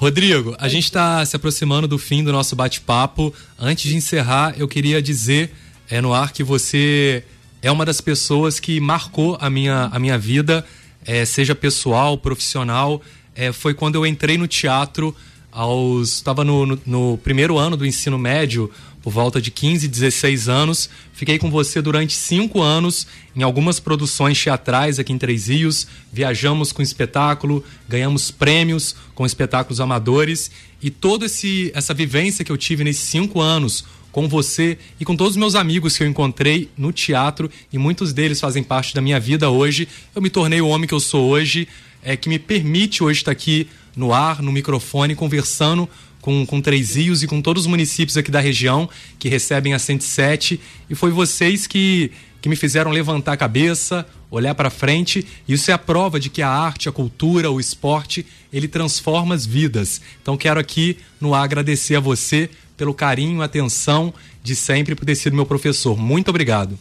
Rodrigo, 0.01 0.57
a 0.59 0.67
gente 0.67 0.85
está 0.85 1.23
se 1.27 1.37
aproximando 1.37 1.87
do 1.87 1.99
fim 1.99 2.25
do 2.25 2.33
nosso 2.33 2.57
bate-papo. 2.57 3.35
Antes 3.59 3.91
de 3.91 3.95
encerrar, 3.95 4.55
eu 4.57 4.67
queria 4.67 5.03
dizer 5.03 5.53
é, 5.91 6.01
no 6.01 6.15
ar 6.15 6.33
que 6.33 6.43
você 6.43 7.23
é 7.61 7.71
uma 7.71 7.85
das 7.85 8.01
pessoas 8.01 8.59
que 8.59 8.81
marcou 8.81 9.37
a 9.39 9.51
minha, 9.51 9.91
a 9.93 9.99
minha 9.99 10.17
vida, 10.17 10.65
é, 11.05 11.27
seja 11.27 11.55
pessoal, 11.55 12.17
profissional. 12.17 13.03
É, 13.35 13.53
foi 13.53 13.75
quando 13.75 13.97
eu 13.97 14.07
entrei 14.07 14.39
no 14.39 14.49
teatro 14.49 15.15
aos. 15.53 16.13
Estava 16.15 16.45
no, 16.45 16.65
no, 16.65 16.81
no, 16.87 17.19
primeiro 17.19 17.59
ano 17.59 17.77
do 17.77 17.85
ensino 17.85 18.17
médio, 18.19 18.71
por 19.03 19.13
volta 19.13 19.41
de 19.41 19.51
15, 19.51 19.89
16 19.89 20.49
anos. 20.49 20.91
Fiquei 21.13 21.39
com 21.39 21.51
você 21.51 21.81
durante 21.81 22.13
cinco 22.13 22.61
anos 22.61 23.07
em 23.35 23.43
algumas 23.43 23.81
produções 23.81 24.43
teatrais 24.43 24.99
aqui 24.99 25.13
em 25.13 25.19
Três 25.19 25.49
Rios. 25.49 25.87
Viajamos 26.13 26.73
com 26.73 26.83
espetáculo, 26.83 27.65
ganhamos 27.89 28.31
prêmios 28.31 28.95
com 29.15 29.25
espetáculos 29.25 29.81
amadores. 29.81 30.51
E 30.83 30.91
toda 30.91 31.27
essa 31.75 31.95
vivência 31.95 32.45
que 32.45 32.53
eu 32.53 32.57
tive 32.57 32.85
nesses 32.85 33.05
cinco 33.05 33.41
anos, 33.41 33.85
com 34.13 34.29
você 34.29 34.77
e 34.99 35.05
com 35.05 35.17
todos 35.17 35.33
os 35.33 35.37
meus 35.37 35.55
amigos 35.55 35.97
que 35.97 36.03
eu 36.03 36.09
encontrei 36.09 36.69
no 36.77 36.93
teatro 36.93 37.51
e 37.73 37.79
muitos 37.79 38.13
deles 38.13 38.41
fazem 38.41 38.63
parte 38.63 38.95
da 38.95 39.01
minha 39.01 39.21
vida 39.21 39.49
hoje. 39.51 39.89
Eu 40.15 40.21
me 40.21 40.31
tornei 40.31 40.61
o 40.61 40.69
homem 40.69 40.89
que 40.89 40.95
eu 40.95 41.01
sou 41.01 41.29
hoje, 41.29 41.69
é, 42.03 42.17
que 42.17 42.29
me 42.29 42.39
permite 42.39 43.05
hoje 43.05 43.21
estar 43.21 43.31
aqui 43.31 43.69
no 43.97 44.13
ar, 44.13 44.43
no 44.43 44.53
microfone, 44.53 45.15
conversando 45.15 45.89
com, 46.21 46.45
com 46.47 46.61
Três 46.61 46.97
Rios 46.97 47.23
e 47.23 47.27
com 47.27 47.41
todos 47.41 47.63
os 47.63 47.67
municípios 47.67 48.17
aqui 48.17 48.31
da 48.31 48.41
região 48.41 48.89
que 49.19 49.29
recebem 49.29 49.75
a 49.75 49.79
107. 49.79 50.61
E 50.89 50.95
foi 50.95 51.11
vocês 51.11 51.67
que, 51.67 52.13
que 52.41 52.49
me 52.49 52.57
fizeram 52.57 52.91
levantar 52.91 53.33
a 53.33 53.37
cabeça, 53.37 54.07
olhar 54.31 54.55
para 54.55 54.71
frente. 54.71 55.27
Isso 55.49 55.71
é 55.71 55.75
a 55.75 55.79
prova 55.79 56.21
de 56.21 56.29
que 56.29 56.43
a 56.43 56.49
arte, 56.49 56.89
a 56.89 56.93
cultura, 56.93 57.51
o 57.51 57.61
esporte, 57.61 58.25
ele 58.53 58.69
transforma 58.69 59.35
as 59.35 59.47
vidas. 59.47 60.01
Então 60.23 60.37
quero 60.37 60.61
aqui 60.61 60.99
no 61.21 61.35
ar 61.35 61.45
agradecer 61.45 61.97
a 61.97 62.01
você 62.01 62.51
pelo 62.77 62.95
carinho, 62.95 63.43
atenção 63.43 64.13
de 64.43 64.57
sempre 64.57 64.95
por 64.95 65.05
ter 65.05 65.15
sido 65.15 65.37
meu 65.37 65.47
professor. 65.47 65.99
Muito 65.99 66.29
obrigado. 66.29 66.79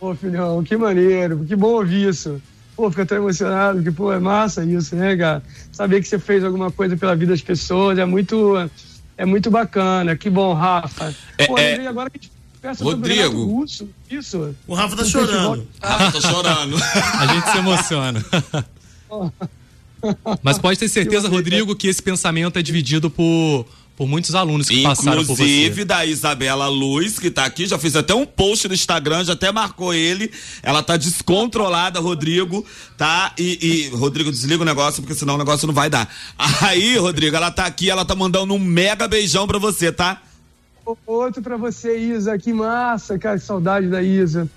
Ô, 0.00 0.14
filhão, 0.14 0.62
que 0.62 0.76
maneiro, 0.76 1.44
que 1.44 1.54
bom 1.54 1.74
ouvir 1.74 2.08
isso. 2.08 2.42
Pô, 2.78 2.88
fica 2.92 3.04
tão 3.04 3.18
emocionado, 3.18 3.78
porque, 3.78 3.90
pô, 3.90 4.12
é 4.12 4.20
massa 4.20 4.64
isso, 4.64 4.94
né, 4.94 5.16
cara? 5.16 5.42
Saber 5.72 6.00
que 6.00 6.06
você 6.06 6.16
fez 6.16 6.44
alguma 6.44 6.70
coisa 6.70 6.96
pela 6.96 7.16
vida 7.16 7.32
das 7.32 7.42
pessoas 7.42 7.98
é 7.98 8.04
muito, 8.04 8.54
é 9.16 9.26
muito 9.26 9.50
bacana. 9.50 10.14
Que 10.14 10.30
bom, 10.30 10.54
Rafa. 10.54 11.12
É, 11.36 11.46
pô, 11.48 11.58
é... 11.58 11.84
agora 11.88 12.08
que 12.08 12.18
a 12.18 12.22
gente 12.22 12.32
peça 12.62 12.84
Rodrigo. 12.84 13.46
Russo, 13.46 13.88
isso. 14.08 14.54
O 14.64 14.76
Rafa 14.76 14.94
tá 14.94 15.04
chorando. 15.04 15.66
O 15.82 15.86
Rafa 15.86 16.20
tá 16.20 16.28
chorando. 16.28 16.76
a 17.18 17.26
gente 17.26 17.50
se 17.50 17.58
emociona. 17.58 18.24
Mas 20.40 20.56
pode 20.60 20.78
ter 20.78 20.88
certeza, 20.88 21.28
Rodrigo, 21.28 21.74
que 21.74 21.88
esse 21.88 22.00
pensamento 22.00 22.60
é 22.60 22.62
dividido 22.62 23.10
por 23.10 23.66
por 23.98 24.06
muitos 24.06 24.32
alunos 24.36 24.68
que 24.68 24.78
Inclusive, 24.78 24.96
passaram 24.96 25.26
por 25.26 25.34
você. 25.34 25.42
Inclusive 25.42 25.84
da 25.84 26.06
Isabela 26.06 26.68
Luz, 26.68 27.18
que 27.18 27.32
tá 27.32 27.44
aqui, 27.44 27.66
já 27.66 27.76
fiz 27.76 27.96
até 27.96 28.14
um 28.14 28.24
post 28.24 28.68
no 28.68 28.74
Instagram, 28.74 29.24
já 29.24 29.32
até 29.32 29.50
marcou 29.50 29.92
ele. 29.92 30.30
Ela 30.62 30.84
tá 30.84 30.96
descontrolada, 30.96 31.98
Rodrigo, 31.98 32.64
tá? 32.96 33.32
E, 33.36 33.88
e, 33.90 33.96
Rodrigo, 33.96 34.30
desliga 34.30 34.62
o 34.62 34.64
negócio, 34.64 35.02
porque 35.02 35.16
senão 35.16 35.34
o 35.34 35.38
negócio 35.38 35.66
não 35.66 35.74
vai 35.74 35.90
dar. 35.90 36.08
Aí, 36.62 36.96
Rodrigo, 36.96 37.34
ela 37.34 37.50
tá 37.50 37.66
aqui, 37.66 37.90
ela 37.90 38.04
tá 38.04 38.14
mandando 38.14 38.54
um 38.54 38.58
mega 38.60 39.08
beijão 39.08 39.48
pra 39.48 39.58
você, 39.58 39.90
tá? 39.90 40.22
Outro 41.04 41.42
pra 41.42 41.56
você, 41.56 41.98
Isa, 41.98 42.38
que 42.38 42.52
massa, 42.52 43.18
cara, 43.18 43.36
que 43.36 43.44
saudade 43.44 43.88
da 43.88 44.00
Isa. 44.00 44.48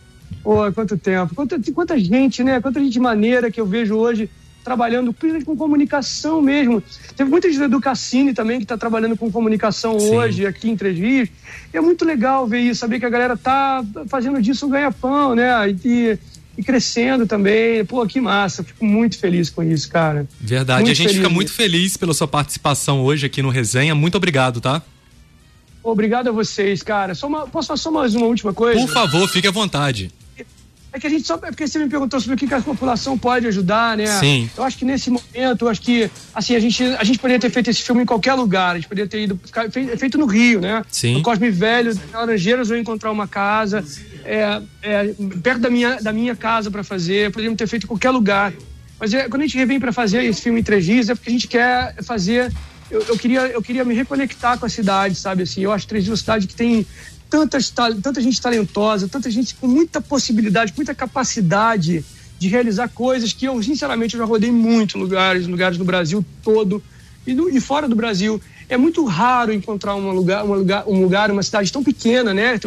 Pô, 0.43 0.71
quanto 0.71 0.95
tempo, 0.99 1.33
quanta, 1.33 1.59
quanta 1.73 1.99
gente, 1.99 2.43
né? 2.43 2.61
Quanta 2.61 2.79
gente 2.79 2.99
maneira 2.99 3.49
que 3.49 3.59
eu 3.59 3.65
vejo 3.65 3.95
hoje 3.95 4.29
trabalhando 4.63 5.13
com 5.45 5.55
comunicação 5.55 6.41
mesmo. 6.41 6.81
Teve 7.15 7.29
muita 7.29 7.51
gente 7.51 7.67
do 7.67 7.79
Cassini 7.79 8.33
também 8.33 8.57
que 8.57 8.63
está 8.63 8.77
trabalhando 8.77 9.17
com 9.17 9.31
comunicação 9.31 9.99
Sim. 9.99 10.15
hoje 10.15 10.45
aqui 10.45 10.69
em 10.69 10.75
Três 10.77 10.97
Rios. 10.97 11.29
E 11.73 11.77
é 11.77 11.81
muito 11.81 12.05
legal 12.05 12.47
ver 12.47 12.59
isso, 12.59 12.79
saber 12.79 12.99
que 12.99 13.05
a 13.05 13.09
galera 13.09 13.35
tá 13.37 13.83
fazendo 14.07 14.41
disso 14.41 14.65
um 14.65 14.69
ganha-pão, 14.69 15.35
né? 15.35 15.49
E, 15.83 16.17
e, 16.57 16.63
crescendo 16.63 17.25
também. 17.25 17.83
Pô, 17.85 18.05
que 18.05 18.21
massa. 18.21 18.63
Fico 18.63 18.85
muito 18.85 19.17
feliz 19.17 19.49
com 19.49 19.63
isso, 19.63 19.89
cara. 19.89 20.27
Verdade. 20.39 20.81
Muito 20.81 20.91
a 20.91 20.95
gente 20.95 21.07
feliz. 21.07 21.21
fica 21.21 21.29
muito 21.29 21.51
feliz 21.51 21.97
pela 21.97 22.13
sua 22.13 22.27
participação 22.27 23.01
hoje 23.01 23.25
aqui 23.25 23.41
no 23.41 23.49
Resenha. 23.49 23.95
Muito 23.95 24.15
obrigado, 24.15 24.61
tá? 24.61 24.81
Obrigado 25.83 26.29
a 26.29 26.31
vocês, 26.31 26.83
cara. 26.83 27.13
Uma, 27.23 27.47
posso 27.47 27.69
falar 27.69 27.77
só 27.77 27.91
mais 27.91 28.13
uma 28.13 28.27
última 28.27 28.53
coisa? 28.53 28.79
Por 28.79 28.89
favor, 28.89 29.27
fique 29.27 29.47
à 29.47 29.51
vontade. 29.51 30.11
É 30.93 30.99
que 30.99 31.07
a 31.07 31.09
gente 31.09 31.25
só. 31.25 31.35
É 31.35 31.51
porque 31.51 31.65
você 31.65 31.79
me 31.79 31.87
perguntou 31.87 32.19
sobre 32.19 32.35
o 32.35 32.37
que, 32.37 32.45
que 32.45 32.53
a 32.53 32.61
população 32.61 33.17
pode 33.17 33.47
ajudar, 33.47 33.95
né? 33.95 34.07
Sim. 34.19 34.49
Eu 34.57 34.63
acho 34.63 34.77
que 34.77 34.83
nesse 34.83 35.09
momento, 35.09 35.65
eu 35.65 35.69
acho 35.69 35.81
que 35.81 36.11
assim, 36.35 36.53
a 36.53 36.59
gente, 36.59 36.83
a 36.83 37.03
gente 37.03 37.17
poderia 37.17 37.39
ter 37.39 37.49
feito 37.49 37.69
esse 37.69 37.81
filme 37.81 38.03
em 38.03 38.05
qualquer 38.05 38.33
lugar. 38.33 38.71
A 38.71 38.75
gente 38.75 38.89
poderia 38.89 39.09
ter 39.09 39.23
ido. 39.23 39.39
Feito 39.97 40.17
no 40.17 40.25
Rio, 40.25 40.59
né? 40.59 40.83
Sim. 40.89 41.15
No 41.15 41.21
Cosme 41.21 41.49
Velho, 41.49 41.97
Laranjeiras, 42.13 42.69
eu 42.69 42.77
encontrar 42.77 43.09
uma 43.11 43.27
casa. 43.27 43.85
É, 44.25 44.61
é, 44.81 45.15
perto 45.41 45.61
da 45.61 45.69
minha, 45.69 45.95
da 46.01 46.11
minha 46.11 46.35
casa 46.35 46.69
para 46.69 46.83
fazer. 46.83 47.31
Poderíamos 47.31 47.57
ter 47.57 47.67
feito 47.67 47.85
em 47.85 47.87
qualquer 47.87 48.09
lugar. 48.09 48.53
Mas 48.99 49.13
é, 49.13 49.29
quando 49.29 49.43
a 49.43 49.47
gente 49.47 49.65
vem 49.65 49.79
para 49.79 49.93
fazer 49.93 50.23
esse 50.25 50.41
filme 50.41 50.59
em 50.59 50.63
três 50.63 50.85
dias, 50.85 51.09
é 51.09 51.15
porque 51.15 51.29
a 51.29 51.33
gente 51.33 51.47
quer 51.47 51.95
fazer 52.03 52.51
eu, 52.91 53.01
eu, 53.07 53.17
queria, 53.17 53.47
eu 53.47 53.61
queria 53.61 53.85
me 53.85 53.95
reconectar 53.95 54.59
com 54.59 54.65
a 54.65 54.69
cidade, 54.69 55.15
sabe? 55.15 55.43
Assim, 55.43 55.61
eu 55.61 55.71
acho 55.71 55.87
Três 55.87 56.05
Rios 56.05 56.19
uma 56.19 56.23
cidade 56.23 56.45
que 56.45 56.53
tem 56.53 56.85
tantas, 57.29 57.69
tanta 57.69 58.19
gente 58.19 58.41
talentosa, 58.41 59.07
tanta 59.07 59.31
gente 59.31 59.55
com 59.55 59.65
muita 59.65 60.01
possibilidade, 60.01 60.73
muita 60.75 60.93
capacidade 60.93 62.03
de 62.37 62.47
realizar 62.49 62.89
coisas 62.89 63.31
que 63.31 63.45
eu, 63.45 63.61
sinceramente, 63.63 64.15
eu 64.15 64.19
já 64.19 64.25
rodei 64.25 64.51
muito 64.51 64.97
lugares, 64.97 65.47
lugares 65.47 65.77
no 65.77 65.85
Brasil 65.85 66.25
todo 66.43 66.83
e, 67.25 67.33
no, 67.33 67.49
e 67.49 67.61
fora 67.61 67.87
do 67.87 67.95
Brasil. 67.95 68.41
É 68.67 68.75
muito 68.75 69.05
raro 69.05 69.53
encontrar 69.53 69.95
um 69.95 70.11
lugar, 70.11 70.43
um 70.43 70.53
lugar, 70.53 70.83
um 70.87 71.01
lugar, 71.01 71.31
uma 71.31 71.43
cidade 71.43 71.71
tão 71.71 71.83
pequena, 71.83 72.33
né? 72.33 72.59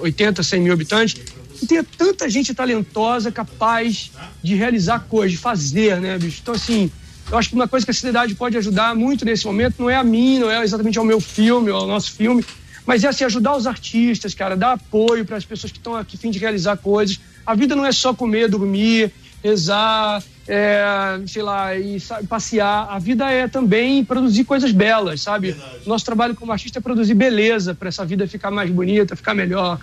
80, 0.00 0.42
100 0.42 0.60
mil 0.60 0.72
habitantes, 0.72 1.20
que 1.58 1.66
tenha 1.66 1.84
tanta 1.84 2.28
gente 2.30 2.54
talentosa, 2.54 3.30
capaz 3.30 4.10
de 4.42 4.54
realizar 4.54 5.00
coisas, 5.00 5.32
de 5.32 5.38
fazer, 5.38 6.00
né, 6.00 6.16
bicho? 6.18 6.40
Então, 6.42 6.54
assim, 6.54 6.90
eu 7.30 7.38
acho 7.38 7.48
que 7.48 7.54
uma 7.54 7.66
coisa 7.66 7.84
que 7.84 7.90
a 7.90 7.94
cidade 7.94 8.34
pode 8.34 8.56
ajudar 8.56 8.94
muito 8.94 9.24
nesse 9.24 9.44
momento 9.46 9.76
não 9.78 9.90
é 9.90 9.96
a 9.96 10.04
mim, 10.04 10.38
não 10.38 10.50
é 10.50 10.62
exatamente 10.62 10.98
ao 10.98 11.04
meu 11.04 11.20
filme, 11.20 11.70
ao 11.70 11.86
nosso 11.86 12.12
filme, 12.12 12.44
mas 12.86 13.02
é 13.02 13.08
assim, 13.08 13.24
ajudar 13.24 13.56
os 13.56 13.66
artistas, 13.66 14.32
cara, 14.32 14.56
dar 14.56 14.72
apoio 14.72 15.24
para 15.24 15.36
as 15.36 15.44
pessoas 15.44 15.72
que 15.72 15.78
estão 15.78 15.96
aqui 15.96 16.16
a 16.16 16.18
fim 16.18 16.30
de 16.30 16.38
realizar 16.38 16.76
coisas. 16.76 17.18
A 17.44 17.54
vida 17.54 17.74
não 17.74 17.84
é 17.84 17.90
só 17.90 18.14
comer, 18.14 18.48
dormir, 18.48 19.12
rezar, 19.42 20.22
é, 20.46 21.20
sei 21.26 21.42
lá, 21.42 21.76
e 21.76 21.98
sabe, 21.98 22.28
passear. 22.28 22.86
A 22.88 22.98
vida 23.00 23.28
é 23.28 23.48
também 23.48 24.04
produzir 24.04 24.44
coisas 24.44 24.70
belas, 24.70 25.20
sabe? 25.20 25.52
Verdade. 25.52 25.80
Nosso 25.84 26.04
trabalho 26.04 26.36
como 26.36 26.52
artista 26.52 26.78
é 26.78 26.82
produzir 26.82 27.14
beleza 27.14 27.74
para 27.74 27.88
essa 27.88 28.04
vida 28.04 28.28
ficar 28.28 28.52
mais 28.52 28.70
bonita, 28.70 29.16
ficar 29.16 29.34
melhor. 29.34 29.80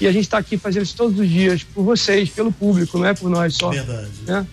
E 0.00 0.06
a 0.08 0.10
gente 0.10 0.24
está 0.24 0.38
aqui 0.38 0.56
fazendo 0.56 0.82
isso 0.82 0.96
todos 0.96 1.16
os 1.18 1.28
dias, 1.28 1.62
por 1.62 1.84
vocês, 1.84 2.28
pelo 2.28 2.50
público, 2.50 2.98
não 2.98 3.06
é 3.06 3.14
por 3.14 3.30
nós 3.30 3.54
só. 3.54 3.70
Verdade. 3.70 4.10
Né? 4.26 4.44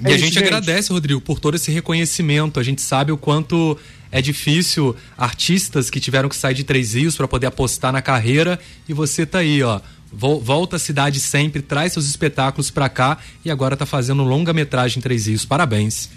E 0.00 0.10
é 0.10 0.14
a 0.14 0.18
gente, 0.18 0.34
gente 0.34 0.44
agradece, 0.44 0.92
Rodrigo, 0.92 1.20
por 1.20 1.38
todo 1.38 1.54
esse 1.54 1.70
reconhecimento. 1.70 2.58
A 2.58 2.62
gente 2.62 2.82
sabe 2.82 3.12
o 3.12 3.16
quanto 3.16 3.78
é 4.10 4.20
difícil 4.20 4.94
artistas 5.16 5.88
que 5.88 5.98
tiveram 5.98 6.28
que 6.28 6.36
sair 6.36 6.54
de 6.54 6.64
Três 6.64 6.94
Rios 6.94 7.16
para 7.16 7.26
poder 7.26 7.46
apostar 7.46 7.92
na 7.92 8.02
carreira 8.02 8.58
e 8.88 8.92
você 8.92 9.24
tá 9.24 9.38
aí, 9.38 9.62
ó. 9.62 9.80
Volta 10.12 10.76
à 10.76 10.78
cidade 10.78 11.18
sempre, 11.18 11.62
traz 11.62 11.94
seus 11.94 12.06
espetáculos 12.06 12.70
para 12.70 12.86
cá 12.90 13.16
e 13.42 13.50
agora 13.50 13.74
tá 13.74 13.86
fazendo 13.86 14.22
longa-metragem 14.22 14.98
em 14.98 15.02
Três 15.02 15.26
Rios. 15.26 15.46
Parabéns. 15.46 16.10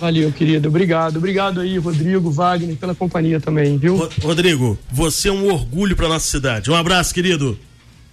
Valeu, 0.00 0.32
querido. 0.32 0.68
Obrigado. 0.68 1.16
Obrigado 1.16 1.60
aí, 1.60 1.78
Rodrigo, 1.78 2.30
Wagner, 2.30 2.76
pela 2.76 2.94
companhia 2.94 3.40
também, 3.40 3.78
viu? 3.78 4.08
Rodrigo, 4.22 4.76
você 4.90 5.28
é 5.28 5.32
um 5.32 5.52
orgulho 5.52 5.94
para 5.94 6.08
nossa 6.08 6.28
cidade. 6.28 6.70
Um 6.70 6.74
abraço, 6.74 7.14
querido. 7.14 7.58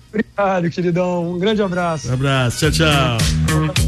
Obrigado, 0.09 0.69
queridão. 0.69 1.33
Um 1.33 1.39
grande 1.39 1.61
abraço. 1.61 2.09
Um 2.09 2.13
abraço. 2.13 2.59
Tchau, 2.59 2.71
tchau. 2.71 3.84